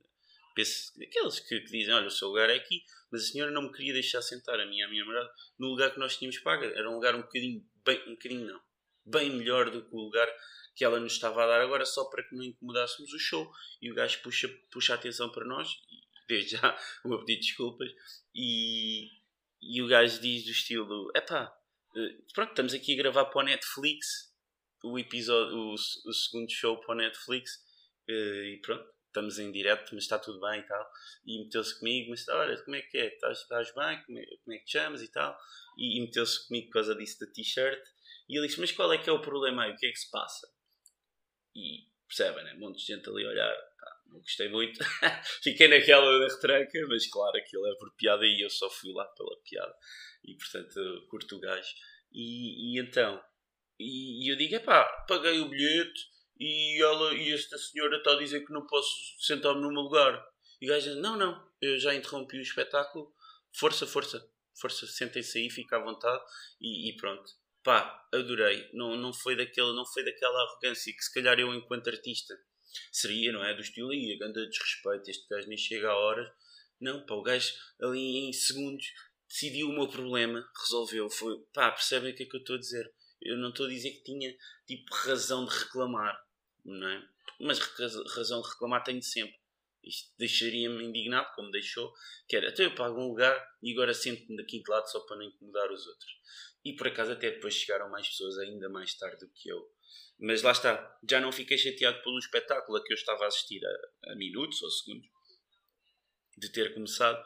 aqueles 0.53 1.39
que, 1.39 1.59
que, 1.61 1.71
dizem, 1.71 1.93
olha, 1.93 2.07
o 2.07 2.11
seu 2.11 2.27
lugar 2.27 2.49
é 2.49 2.55
aqui, 2.55 2.83
mas 3.11 3.23
a 3.23 3.25
senhora 3.25 3.51
não 3.51 3.63
me 3.63 3.71
queria 3.71 3.93
deixar 3.93 4.21
sentar 4.21 4.59
a 4.59 4.63
e 4.63 4.81
a 4.81 4.87
minha 4.87 5.03
namorada 5.03 5.31
no 5.57 5.67
lugar 5.67 5.91
que 5.91 5.99
nós 5.99 6.17
tínhamos 6.17 6.39
pago. 6.39 6.63
Era 6.63 6.89
um 6.89 6.95
lugar 6.95 7.15
um 7.15 7.21
bocadinho, 7.21 7.65
bem, 7.83 8.01
um 8.07 8.11
bocadinho 8.11 8.47
não, 8.47 8.61
bem 9.05 9.31
melhor 9.31 9.69
do 9.69 9.83
que 9.83 9.95
o 9.95 9.99
lugar 9.99 10.27
que 10.75 10.83
ela 10.83 10.99
nos 10.99 11.13
estava 11.13 11.43
a 11.43 11.47
dar 11.47 11.61
agora, 11.61 11.85
só 11.85 12.05
para 12.05 12.23
que 12.23 12.35
não 12.35 12.43
incomodássemos 12.43 13.11
o 13.13 13.19
show. 13.19 13.51
E 13.81 13.91
o 13.91 13.95
gajo 13.95 14.21
puxa, 14.21 14.47
puxa 14.71 14.93
a 14.93 14.95
atenção 14.95 15.31
para 15.31 15.45
nós, 15.45 15.69
desde 16.27 16.57
já 16.57 16.77
vou 17.03 17.19
pedir 17.19 17.39
desculpas, 17.39 17.89
e, 18.33 19.09
e 19.69 19.81
o 19.81 19.87
gajo 19.87 20.19
diz 20.21 20.45
do 20.45 20.51
estilo, 20.51 21.11
epá, 21.15 21.53
eh, 21.95 22.17
pronto, 22.33 22.49
estamos 22.49 22.73
aqui 22.73 22.93
a 22.93 22.97
gravar 22.97 23.25
para 23.25 23.41
o 23.41 23.45
Netflix, 23.45 24.33
o 24.83 24.99
episódio, 24.99 25.55
o, 25.55 25.73
o 25.73 26.13
segundo 26.13 26.51
show 26.51 26.79
para 26.79 26.93
o 26.93 26.97
Netflix, 26.97 27.51
eh, 28.09 28.55
e 28.55 28.61
pronto, 28.61 28.85
estamos 29.07 29.37
em 29.37 29.51
direto, 29.51 29.93
mas 29.93 30.03
está 30.03 30.17
tudo 30.17 30.39
bem 30.41 30.59
e 30.59 30.63
tal. 30.63 30.91
E 31.25 31.43
meteu-se 31.43 31.77
comigo, 31.79 32.09
mas 32.09 32.27
olha, 32.27 32.61
como 32.63 32.75
é 32.75 32.81
que 32.81 32.97
é? 32.97 33.13
Estás, 33.13 33.39
estás 33.39 33.73
bem? 33.75 34.03
Como 34.03 34.19
é, 34.19 34.25
como 34.43 34.55
é, 34.55 34.57
que 34.57 34.65
te 34.65 34.71
chamas 34.71 35.01
e 35.01 35.11
tal? 35.11 35.37
E, 35.77 35.99
e 35.99 36.01
meteu-se 36.01 36.47
comigo 36.47 36.67
por 36.67 36.73
causa 36.73 36.95
disso 36.95 37.19
da 37.19 37.31
t-shirt. 37.31 37.83
E 38.27 38.37
ele 38.37 38.47
disse, 38.47 38.59
mas 38.59 38.71
qual 38.71 38.91
é 38.91 38.97
que 38.97 39.09
é 39.09 39.13
o 39.13 39.21
problema 39.21 39.63
aí? 39.63 39.71
O 39.71 39.77
que 39.77 39.85
é 39.85 39.91
que 39.91 39.99
se 39.99 40.09
passa? 40.09 40.47
E 41.55 41.87
percebem, 42.07 42.43
né? 42.43 42.53
Um 42.55 42.59
monte 42.59 42.79
de 42.79 42.85
gente 42.85 43.07
ali 43.07 43.25
a 43.25 43.29
olhar. 43.29 43.55
Não 44.13 44.21
gostei 44.21 44.47
muito. 44.47 44.79
Fiquei 45.41 45.67
naquela 45.67 46.27
retranca, 46.27 46.87
mas 46.87 47.07
claro, 47.07 47.35
aquilo 47.35 47.65
é 47.65 47.75
por 47.75 47.91
piada 47.95 48.25
e 48.25 48.41
eu 48.45 48.49
só 48.49 48.69
fui 48.69 48.93
lá 48.93 49.05
pela 49.05 49.35
piada. 49.41 49.73
E 50.23 50.35
portanto, 50.35 51.07
curto 51.09 51.35
o 51.35 51.39
gajo. 51.39 51.73
E, 52.11 52.77
e 52.77 52.79
então, 52.79 53.19
e, 53.79 54.23
e 54.23 54.31
eu 54.31 54.37
digo, 54.37 54.55
é 54.55 54.59
pá, 54.59 54.85
paguei 55.07 55.39
o 55.39 55.49
bilhete 55.49 55.99
e, 56.39 56.79
ela, 56.81 57.15
e 57.15 57.33
esta 57.33 57.57
senhora 57.57 57.97
está 57.97 58.11
a 58.11 58.19
dizer 58.19 58.45
que 58.45 58.53
não 58.53 58.67
posso 58.67 58.91
sentar-me 59.19 59.61
no 59.61 59.71
meu 59.71 59.81
lugar. 59.81 60.23
E 60.61 60.69
o 60.69 60.69
gajo 60.69 60.91
diz, 60.91 61.01
não, 61.01 61.17
não, 61.17 61.51
eu 61.59 61.79
já 61.79 61.95
interrompi 61.95 62.37
o 62.37 62.41
espetáculo, 62.41 63.11
força, 63.57 63.87
força, 63.87 64.23
força, 64.61 64.85
sentem-se 64.85 65.39
aí, 65.39 65.49
fica 65.49 65.77
à 65.77 65.83
vontade 65.83 66.23
e, 66.61 66.91
e, 66.91 66.95
pronto. 66.97 67.23
Pá, 67.63 68.05
adorei, 68.13 68.69
não, 68.73 68.95
não, 68.95 69.11
foi 69.11 69.35
daquele, 69.35 69.73
não 69.73 69.85
foi 69.85 70.03
daquela 70.03 70.39
arrogância 70.43 70.93
que 70.93 71.01
se 71.01 71.13
calhar 71.13 71.39
eu 71.39 71.51
enquanto 71.53 71.87
artista 71.87 72.35
seria, 72.91 73.31
não 73.31 73.43
é? 73.43 73.53
Do 73.53 73.61
estilo 73.61 73.91
aí, 73.91 74.13
a 74.13 74.17
grande 74.17 74.47
desrespeito, 74.47 75.09
este 75.09 75.27
gajo 75.27 75.47
nem 75.47 75.57
chega 75.57 75.89
a 75.89 75.95
horas. 75.95 76.31
Não, 76.79 77.05
pá, 77.05 77.15
o 77.15 77.23
gajo 77.23 77.53
ali 77.81 78.27
em 78.27 78.33
segundos 78.33 78.85
decidiu 79.27 79.69
o 79.69 79.73
meu 79.73 79.87
problema, 79.87 80.47
resolveu, 80.61 81.09
foi, 81.09 81.39
pá, 81.53 81.71
percebem 81.71 82.11
o 82.11 82.15
que 82.15 82.23
é 82.23 82.25
que 82.25 82.35
eu 82.35 82.39
estou 82.39 82.55
a 82.55 82.59
dizer? 82.59 82.93
Eu 83.21 83.37
não 83.37 83.49
estou 83.49 83.65
a 83.65 83.69
dizer 83.69 83.91
que 83.91 84.03
tinha, 84.03 84.35
tipo, 84.67 84.93
razão 84.93 85.45
de 85.45 85.57
reclamar, 85.57 86.21
não 86.63 86.87
é? 86.87 87.07
Mas 87.39 87.59
razão 88.15 88.41
de 88.41 88.49
reclamar 88.49 88.83
tenho 88.83 89.01
sempre. 89.01 89.35
Isto 89.83 90.13
deixaria-me 90.17 90.83
indignado, 90.83 91.33
como 91.35 91.51
deixou, 91.51 91.93
que 92.27 92.37
era, 92.37 92.49
até 92.49 92.65
eu 92.65 92.75
pago 92.75 92.99
um 92.99 93.07
lugar 93.07 93.35
e 93.61 93.73
agora 93.73 93.93
sento-me 93.93 94.37
daqui 94.37 94.61
de 94.61 94.71
lado 94.71 94.89
só 94.89 95.01
para 95.01 95.17
não 95.17 95.23
incomodar 95.23 95.69
os 95.71 95.85
outros. 95.85 96.11
E 96.63 96.73
por 96.73 96.87
acaso 96.87 97.11
até 97.11 97.31
depois 97.31 97.53
chegaram 97.53 97.89
mais 97.89 98.07
pessoas 98.07 98.37
ainda 98.37 98.69
mais 98.69 98.93
tarde 98.93 99.25
do 99.25 99.31
que 99.33 99.49
eu. 99.49 99.59
Mas 100.23 100.41
lá 100.41 100.51
está, 100.51 100.97
já 101.09 101.19
não 101.19 101.33
fiquei 101.33 101.57
chateado 101.57 102.01
pelo 102.01 102.17
espetáculo 102.17 102.77
a 102.77 102.83
que 102.83 102.93
eu 102.93 102.95
estava 102.95 103.25
a 103.25 103.27
assistir 103.27 103.61
a, 103.65 104.11
a 104.11 104.15
minutos 104.15 104.61
ou 104.61 104.71
segundos 104.71 105.09
de 106.37 106.49
ter 106.49 106.73
começado. 106.73 107.21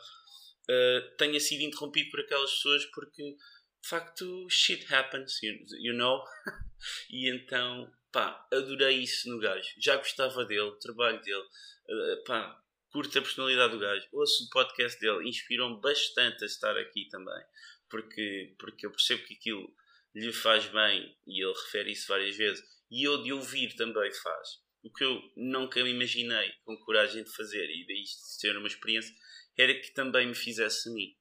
Uh, 0.69 1.15
tenha 1.15 1.39
sido 1.39 1.61
interrompido 1.61 2.09
por 2.09 2.19
aquelas 2.21 2.51
pessoas 2.55 2.85
porque 2.87 3.23
de 3.23 3.87
facto 3.87 4.47
shit 4.49 4.91
happens, 4.91 5.41
you, 5.43 5.55
you 5.79 5.93
know? 5.93 6.23
e 7.11 7.29
então, 7.29 7.87
pá, 8.11 8.47
adorei 8.51 8.97
isso 8.97 9.29
no 9.29 9.39
gajo. 9.39 9.69
Já 9.77 9.97
gostava 9.97 10.43
dele, 10.43 10.71
trabalho 10.81 11.21
dele, 11.21 11.45
uh, 11.89 12.23
pá, 12.25 12.59
curto 12.91 13.19
a 13.19 13.21
personalidade 13.21 13.73
do 13.73 13.79
gajo. 13.79 14.07
Ouço 14.11 14.45
o 14.45 14.49
podcast 14.49 14.99
dele, 14.99 15.29
inspiram-me 15.29 15.79
bastante 15.79 16.43
a 16.43 16.47
estar 16.47 16.75
aqui 16.75 17.07
também 17.09 17.45
porque, 17.89 18.55
porque 18.59 18.85
eu 18.85 18.91
percebo 18.91 19.23
que 19.23 19.35
aquilo 19.35 19.73
lhe 20.15 20.33
faz 20.33 20.65
bem 20.67 21.15
e 21.25 21.43
ele 21.43 21.53
refere 21.53 21.91
isso 21.91 22.07
várias 22.07 22.35
vezes 22.35 22.63
e 22.89 23.07
eu 23.07 23.21
de 23.23 23.33
ouvir 23.33 23.75
também 23.75 24.11
faz. 24.13 24.49
O 24.83 24.91
que 24.91 25.03
eu 25.03 25.21
nunca 25.35 25.79
imaginei 25.79 26.51
com 26.63 26.77
coragem 26.79 27.23
de 27.23 27.35
fazer 27.35 27.65
e 27.69 27.85
daí 27.85 28.03
ser 28.05 28.57
uma 28.57 28.67
experiência 28.67 29.13
era 29.57 29.73
que 29.73 29.91
também 29.93 30.27
me 30.27 30.35
fizesse 30.35 30.89
a 30.89 30.93
mim. 30.93 31.15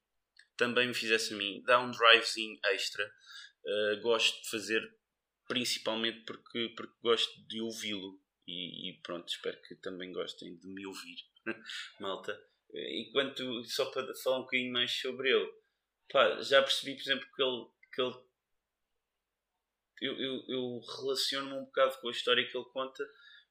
Também 0.57 0.89
me 0.89 0.95
fizesse 0.95 1.35
a 1.35 1.37
mim. 1.37 1.63
Dá 1.65 1.81
um 1.81 1.91
drivezinho 1.91 2.59
extra. 2.65 3.05
Uh, 3.65 4.01
gosto 4.01 4.43
de 4.43 4.51
fazer 4.51 4.97
principalmente 5.49 6.25
porque, 6.25 6.73
porque 6.77 6.95
gosto 7.03 7.47
de 7.47 7.61
ouvi-lo. 7.61 8.21
E, 8.47 8.91
e, 8.91 9.01
pronto, 9.01 9.29
espero 9.29 9.61
que 9.63 9.75
também 9.77 10.13
gostem 10.13 10.57
de 10.57 10.69
me 10.69 10.87
ouvir, 10.87 11.17
malta. 12.01 12.39
Enquanto, 12.73 13.65
só 13.65 13.91
para 13.91 14.15
falar 14.23 14.39
um 14.39 14.43
bocadinho 14.43 14.73
mais 14.73 14.93
sobre 14.93 15.31
ele, 15.31 15.51
Pá, 16.11 16.41
já 16.41 16.63
percebi, 16.63 16.95
por 16.95 17.03
exemplo, 17.03 17.27
que 17.35 17.43
ele. 17.43 17.67
Que 17.93 18.03
ele 18.03 18.15
eu, 20.01 20.13
eu, 20.19 20.45
eu 20.49 20.81
relaciono-me 20.99 21.55
um 21.55 21.65
bocado 21.65 21.99
com 22.01 22.09
a 22.09 22.13
história 22.13 22.47
que 22.49 22.57
ele 22.57 22.67
conta 22.73 23.05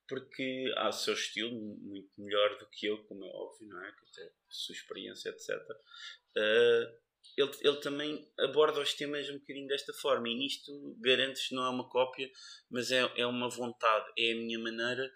porque 0.08 0.72
há 0.78 0.90
o 0.90 0.94
seu 0.94 1.14
estilo 1.14 1.52
muito 1.52 2.10
melhor 2.18 2.58
do 2.60 2.70
que 2.70 2.86
eu, 2.86 3.04
como 3.06 3.26
é 3.26 3.28
óbvio, 3.28 3.68
não 3.68 3.84
é? 3.84 3.92
Que 3.92 4.06
até 4.22 4.32
sua 4.50 4.76
experiência, 4.76 5.30
etc. 5.30 5.50
Uh, 5.50 6.38
ah, 6.38 7.06
ele, 7.38 7.52
ele 7.62 7.78
também 7.78 8.32
aborda 8.40 8.80
os 8.80 8.94
temas 8.94 9.30
um 9.30 9.40
bocadinho 9.40 9.68
desta 9.68 9.92
forma 9.94 10.30
e 10.30 10.36
nisto 10.36 10.96
garanto 11.00 11.40
que 11.40 11.56
não 11.56 11.66
é 11.66 11.70
uma 11.70 11.90
cópia, 11.90 12.30
mas 12.70 12.92
é, 12.92 13.02
é 13.18 13.26
uma 13.26 13.50
vontade, 13.50 14.12
é 14.18 14.32
a 14.32 14.36
minha 14.36 14.60
maneira 14.60 15.12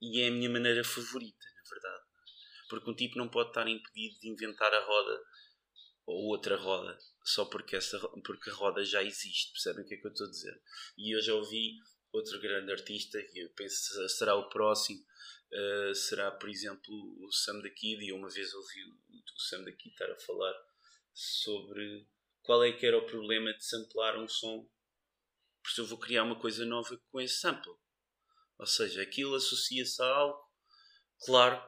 e 0.00 0.20
é 0.20 0.28
a 0.28 0.30
minha 0.30 0.50
maneira 0.50 0.82
favorita, 0.82 1.46
na 1.54 1.70
verdade. 1.70 2.04
Porque 2.68 2.90
um 2.90 2.94
tipo 2.94 3.18
não 3.18 3.28
pode 3.28 3.50
estar 3.50 3.68
impedido 3.68 4.18
de 4.18 4.28
inventar 4.28 4.74
a 4.74 4.84
roda 4.84 5.22
ou 6.04 6.26
outra 6.26 6.56
roda, 6.56 6.98
só 7.24 7.44
porque, 7.44 7.76
essa, 7.76 7.98
porque 8.24 8.50
a 8.50 8.54
roda 8.54 8.84
já 8.84 9.02
existe, 9.02 9.52
percebem 9.52 9.84
o 9.84 9.86
que 9.86 9.94
é 9.94 9.96
que 9.96 10.06
eu 10.06 10.10
estou 10.10 10.26
a 10.26 10.30
dizer? 10.30 10.60
E 10.96 11.14
eu 11.14 11.22
já 11.22 11.34
ouvi 11.34 11.78
outro 12.12 12.40
grande 12.40 12.72
artista, 12.72 13.22
que 13.22 13.38
eu 13.38 13.50
penso 13.50 14.08
será 14.08 14.34
o 14.34 14.48
próximo, 14.48 15.00
uh, 15.00 15.94
será, 15.94 16.30
por 16.30 16.48
exemplo, 16.48 16.94
o 17.24 17.32
Sam 17.32 17.60
da 17.60 17.70
Kid, 17.70 18.04
e 18.04 18.12
uma 18.12 18.28
vez 18.28 18.52
ouvi 18.52 18.84
o 18.84 19.40
Sam 19.48 19.64
da 19.64 19.72
Kid 19.72 19.90
estar 19.90 20.10
a 20.10 20.18
falar 20.18 20.54
sobre 21.14 22.06
qual 22.42 22.64
é 22.64 22.72
que 22.72 22.86
era 22.86 22.98
o 22.98 23.06
problema 23.06 23.52
de 23.52 23.64
samplar 23.64 24.18
um 24.18 24.28
som, 24.28 24.68
porque 25.62 25.80
eu 25.80 25.86
vou 25.86 25.98
criar 25.98 26.24
uma 26.24 26.38
coisa 26.38 26.64
nova 26.64 27.00
com 27.10 27.20
esse 27.20 27.38
sample. 27.38 27.72
Ou 28.58 28.66
seja, 28.66 29.02
aquilo 29.02 29.34
associa-se 29.34 30.02
a 30.02 30.06
algo, 30.06 30.38
claro, 31.24 31.62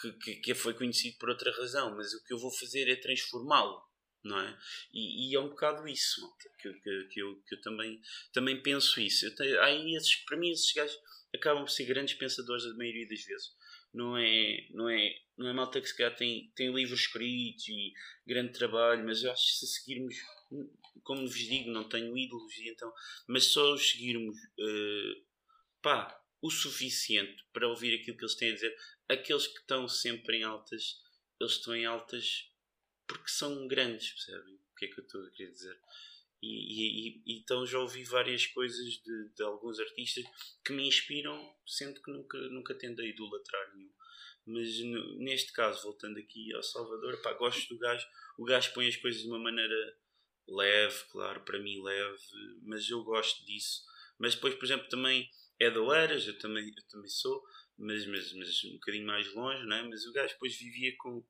que, 0.00 0.12
que, 0.12 0.34
que 0.36 0.54
foi 0.54 0.74
conhecido 0.74 1.16
por 1.18 1.30
outra 1.30 1.50
razão, 1.52 1.96
mas 1.96 2.12
o 2.12 2.22
que 2.24 2.34
eu 2.34 2.38
vou 2.38 2.52
fazer 2.58 2.88
é 2.88 2.96
transformá-lo, 2.96 3.82
não 4.26 4.40
é? 4.40 4.58
E, 4.92 5.30
e, 5.30 5.34
é 5.34 5.40
um 5.40 5.48
bocado 5.48 5.86
isso 5.88 6.20
que, 6.60 6.72
que, 6.72 7.08
que, 7.08 7.20
eu, 7.20 7.42
que 7.46 7.54
eu 7.54 7.60
também, 7.60 8.00
também 8.32 8.62
penso 8.62 9.00
isso. 9.00 9.34
Tenho, 9.34 9.60
aí 9.62 9.94
esses, 9.94 10.16
para 10.24 10.36
mim, 10.36 10.50
esses 10.50 10.72
gajos 10.72 10.98
acabam 11.34 11.64
por 11.64 11.70
ser 11.70 11.86
grandes 11.86 12.14
pensadores 12.14 12.64
a 12.64 12.74
maioria 12.74 13.08
das 13.08 13.22
vezes. 13.22 13.48
Não 13.92 14.16
é, 14.16 14.66
não 14.70 14.90
é, 14.90 15.14
não 15.38 15.48
é 15.48 15.52
malta 15.52 15.80
que 15.80 15.88
se 15.88 15.96
calhar 15.96 16.14
tem, 16.14 16.52
tem 16.54 16.74
livros 16.74 17.00
escritos 17.00 17.68
e 17.68 17.92
grande 18.26 18.52
trabalho, 18.52 19.04
mas 19.04 19.22
eu 19.22 19.32
acho 19.32 19.46
que 19.46 19.52
se 19.52 19.66
seguirmos, 19.66 20.14
como 21.02 21.26
vos 21.26 21.38
digo, 21.38 21.70
não 21.70 21.88
tenho 21.88 22.16
ídolos, 22.16 22.52
então, 22.60 22.92
mas 23.26 23.44
só 23.44 23.72
os 23.72 23.90
seguirmos, 23.90 24.36
uh, 24.36 25.24
pá, 25.80 26.20
o 26.42 26.50
suficiente 26.50 27.42
para 27.52 27.68
ouvir 27.68 27.98
aquilo 27.98 28.16
que 28.16 28.24
eles 28.24 28.36
têm 28.36 28.50
a 28.50 28.54
dizer. 28.54 28.76
Aqueles 29.08 29.46
que 29.46 29.60
estão 29.60 29.88
sempre 29.88 30.38
em 30.38 30.42
altas, 30.42 31.00
eles 31.40 31.54
estão 31.54 31.74
em 31.74 31.86
altas 31.86 32.50
porque 33.06 33.28
são 33.28 33.66
grandes, 33.66 34.10
percebem? 34.10 34.54
O 34.54 34.74
que 34.76 34.86
é 34.86 34.88
que 34.88 35.00
eu 35.00 35.04
estou 35.04 35.24
a 35.24 35.30
querer 35.30 35.52
dizer? 35.52 35.78
E, 36.42 36.48
e, 36.48 37.22
e, 37.26 37.40
então 37.40 37.66
já 37.66 37.78
ouvi 37.78 38.04
várias 38.04 38.46
coisas 38.46 38.94
de, 39.02 39.28
de, 39.34 39.42
alguns 39.42 39.80
artistas 39.80 40.24
que 40.64 40.72
me 40.72 40.86
inspiram, 40.86 41.54
sendo 41.66 42.00
que 42.02 42.10
nunca, 42.10 42.38
nunca 42.50 42.74
tendo 42.74 43.00
a 43.00 43.06
idolatrar 43.06 43.74
nenhum. 43.74 43.92
Mas 44.46 44.78
no, 44.80 45.18
neste 45.18 45.52
caso, 45.52 45.82
voltando 45.82 46.18
aqui 46.18 46.54
ao 46.54 46.62
Salvador, 46.62 47.20
pá, 47.22 47.32
gosto 47.32 47.68
do 47.74 47.78
gajo. 47.78 48.06
O 48.38 48.44
gajo 48.44 48.72
põe 48.74 48.86
as 48.86 48.96
coisas 48.96 49.22
de 49.22 49.28
uma 49.28 49.38
maneira 49.38 49.96
leve, 50.48 51.04
claro, 51.10 51.40
para 51.40 51.58
mim 51.58 51.82
leve, 51.82 52.22
mas 52.62 52.88
eu 52.88 53.02
gosto 53.02 53.44
disso. 53.44 53.82
Mas 54.18 54.34
depois, 54.34 54.54
por 54.54 54.64
exemplo, 54.64 54.88
também 54.88 55.28
é 55.58 55.70
da 55.70 55.80
Oeiras, 55.80 56.26
eu 56.28 56.38
também, 56.38 56.68
eu 56.68 56.88
também 56.88 57.08
sou, 57.08 57.42
mas, 57.78 58.06
mas, 58.06 58.32
mas 58.34 58.64
um 58.64 58.74
bocadinho 58.74 59.06
mais 59.06 59.32
longe, 59.34 59.64
não 59.64 59.76
é? 59.76 59.82
Mas 59.82 60.06
o 60.06 60.12
gajo 60.12 60.34
depois 60.34 60.56
vivia 60.56 60.94
com, 60.98 61.26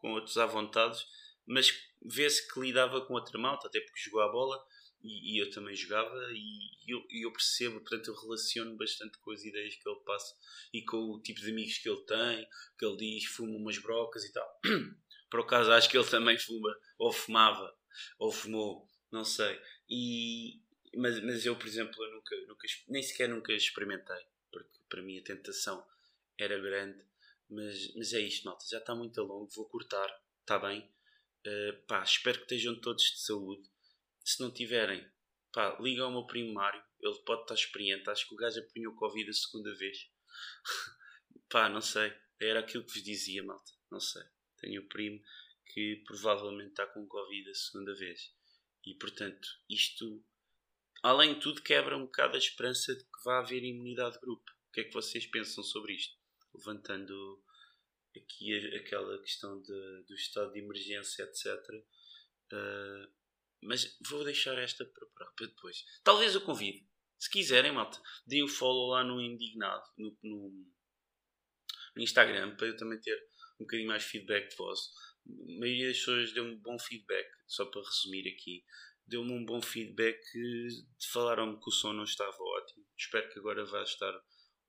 com 0.00 0.12
outros 0.12 0.36
à 0.38 0.46
vontade, 0.46 0.98
mas 1.46 1.72
vê-se 2.04 2.52
que 2.52 2.60
lidava 2.60 3.00
com 3.02 3.14
outra 3.14 3.38
malta, 3.38 3.68
até 3.68 3.80
porque 3.80 4.00
jogou 4.00 4.20
a 4.22 4.30
bola 4.30 4.64
e, 5.02 5.34
e 5.34 5.38
eu 5.42 5.50
também 5.50 5.74
jogava 5.74 6.16
e 6.32 6.70
eu, 6.86 7.04
eu, 7.10 7.32
percebo, 7.32 7.80
portanto 7.80 8.08
eu 8.08 8.14
relaciono 8.14 8.76
bastante 8.76 9.18
com 9.18 9.30
as 9.30 9.44
ideias 9.44 9.76
que 9.76 9.88
ele 9.88 10.00
passa 10.00 10.34
e 10.72 10.82
com 10.82 10.96
o 10.96 11.20
tipo 11.20 11.40
de 11.40 11.50
amigos 11.50 11.78
que 11.78 11.88
ele 11.88 12.04
tem, 12.04 12.48
que 12.78 12.84
ele 12.84 12.96
diz 12.96 13.24
fuma 13.26 13.56
umas 13.56 13.78
brocas 13.78 14.24
e 14.24 14.32
tal. 14.32 14.60
Por 15.30 15.40
acaso 15.40 15.72
acho 15.72 15.88
que 15.88 15.98
ele 15.98 16.08
também 16.08 16.38
fuma, 16.38 16.76
ou 16.98 17.12
fumava, 17.12 17.76
ou 18.18 18.30
fumou, 18.30 18.88
não 19.10 19.24
sei. 19.24 19.60
E, 19.88 20.60
mas, 20.94 21.20
mas 21.22 21.44
eu, 21.44 21.56
por 21.56 21.66
exemplo, 21.66 22.02
eu 22.04 22.12
nunca, 22.12 22.36
nunca, 22.46 22.66
nem 22.88 23.02
sequer 23.02 23.28
nunca 23.28 23.52
experimentei, 23.52 24.24
porque 24.52 24.78
para 24.88 25.02
mim 25.02 25.18
a 25.18 25.22
tentação 25.22 25.84
era 26.38 26.58
grande. 26.58 27.04
Mas, 27.48 27.94
mas 27.94 28.12
é 28.12 28.20
isto, 28.20 28.44
malta, 28.44 28.64
já 28.68 28.78
está 28.78 28.94
muito 28.94 29.20
longo, 29.22 29.48
vou 29.54 29.68
cortar, 29.68 30.08
está 30.40 30.58
bem? 30.58 30.80
Uh, 31.46 31.86
pá, 31.86 32.02
espero 32.02 32.38
que 32.38 32.44
estejam 32.44 32.80
todos 32.80 33.04
de 33.04 33.20
saúde. 33.20 33.68
Se 34.24 34.40
não 34.40 34.52
tiverem, 34.52 35.08
pá, 35.52 35.78
liga 35.80 36.02
ao 36.02 36.10
meu 36.10 36.26
primo 36.26 36.52
Mário, 36.54 36.82
ele 37.00 37.22
pode 37.24 37.42
estar 37.42 37.54
experiente. 37.54 38.10
Acho 38.10 38.26
que 38.28 38.34
o 38.34 38.36
gajo 38.36 38.60
apanhou 38.60 38.96
Covid 38.96 39.30
a 39.30 39.32
segunda 39.32 39.74
vez. 39.76 40.10
pá, 41.48 41.68
não 41.68 41.80
sei, 41.80 42.12
era 42.40 42.60
aquilo 42.60 42.84
que 42.84 42.94
vos 42.94 43.02
dizia, 43.02 43.44
malta, 43.44 43.72
não 43.90 44.00
sei. 44.00 44.22
Tenho 44.58 44.82
o 44.82 44.88
primo 44.88 45.22
que 45.72 46.02
provavelmente 46.06 46.70
está 46.70 46.86
com 46.86 47.06
Covid 47.06 47.50
a 47.50 47.54
segunda 47.54 47.94
vez. 47.94 48.34
E 48.84 48.94
portanto, 48.94 49.48
isto 49.68 50.24
além 51.02 51.34
de 51.34 51.40
tudo, 51.40 51.62
quebra 51.62 51.96
um 51.96 52.06
bocado 52.06 52.34
a 52.34 52.38
esperança 52.38 52.94
de 52.94 53.04
que 53.04 53.24
vá 53.24 53.38
haver 53.38 53.62
imunidade 53.62 54.14
de 54.14 54.20
grupo. 54.20 54.50
O 54.68 54.72
que 54.72 54.80
é 54.80 54.84
que 54.84 54.92
vocês 54.92 55.26
pensam 55.26 55.62
sobre 55.62 55.94
isto? 55.94 56.16
Levantando 56.56 57.42
aqui 58.16 58.54
aquela 58.76 59.20
questão 59.20 59.60
de, 59.60 60.04
do 60.06 60.14
estado 60.14 60.52
de 60.52 60.60
emergência, 60.60 61.22
etc. 61.22 61.46
Uh, 62.52 62.54
ah, 62.54 63.08
mas 63.62 63.96
vou 64.08 64.24
deixar 64.24 64.56
esta 64.58 64.84
para, 64.84 65.26
para 65.36 65.46
depois. 65.46 65.84
Talvez 66.02 66.34
eu 66.34 66.40
convido. 66.40 66.86
Se 67.18 67.30
quiserem, 67.30 67.72
malta, 67.72 68.00
deem 68.26 68.42
o 68.42 68.48
follow 68.48 68.90
lá 68.90 69.02
no 69.02 69.20
Indignado, 69.20 69.84
no, 69.96 70.16
no, 70.22 70.66
no 71.96 72.02
Instagram, 72.02 72.56
para 72.56 72.68
eu 72.68 72.76
também 72.76 73.00
ter 73.00 73.16
um 73.58 73.64
bocadinho 73.64 73.88
mais 73.88 74.04
feedback 74.04 74.50
de 74.50 74.56
vosso. 74.56 74.90
A 75.26 75.58
maioria 75.58 75.88
das 75.88 75.98
pessoas 75.98 76.32
deu-me 76.32 76.56
bom 76.56 76.78
feedback, 76.78 77.28
só 77.46 77.64
para 77.66 77.82
resumir 77.82 78.28
aqui 78.28 78.64
deu-me 79.06 79.32
um 79.32 79.44
bom 79.44 79.62
feedback. 79.62 80.20
Falaram-me 81.12 81.58
que 81.60 81.68
o 81.68 81.72
som 81.72 81.92
não 81.92 82.04
estava 82.04 82.36
ótimo. 82.36 82.84
Espero 82.98 83.28
que 83.30 83.38
agora 83.38 83.64
vá 83.64 83.82
estar 83.82 84.12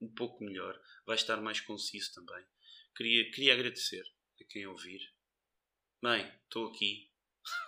um 0.01 0.13
pouco 0.13 0.43
melhor. 0.43 0.79
Vai 1.05 1.15
estar 1.15 1.41
mais 1.41 1.61
conciso 1.61 2.13
também. 2.13 2.45
Queria, 2.95 3.31
queria 3.31 3.53
agradecer 3.53 4.03
a 4.41 4.43
quem 4.45 4.65
ouvir. 4.67 5.01
Bem, 6.01 6.31
estou 6.43 6.67
aqui. 6.67 7.11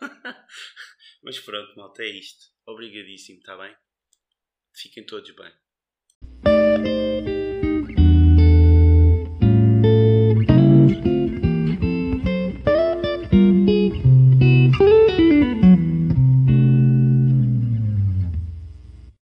Mas 1.24 1.40
pronto, 1.40 1.76
malta, 1.76 2.04
é 2.04 2.10
isto. 2.10 2.46
Obrigadíssimo, 2.66 3.40
está 3.40 3.58
bem? 3.58 3.76
Fiquem 4.74 5.06
todos 5.06 5.30
bem. 5.36 5.54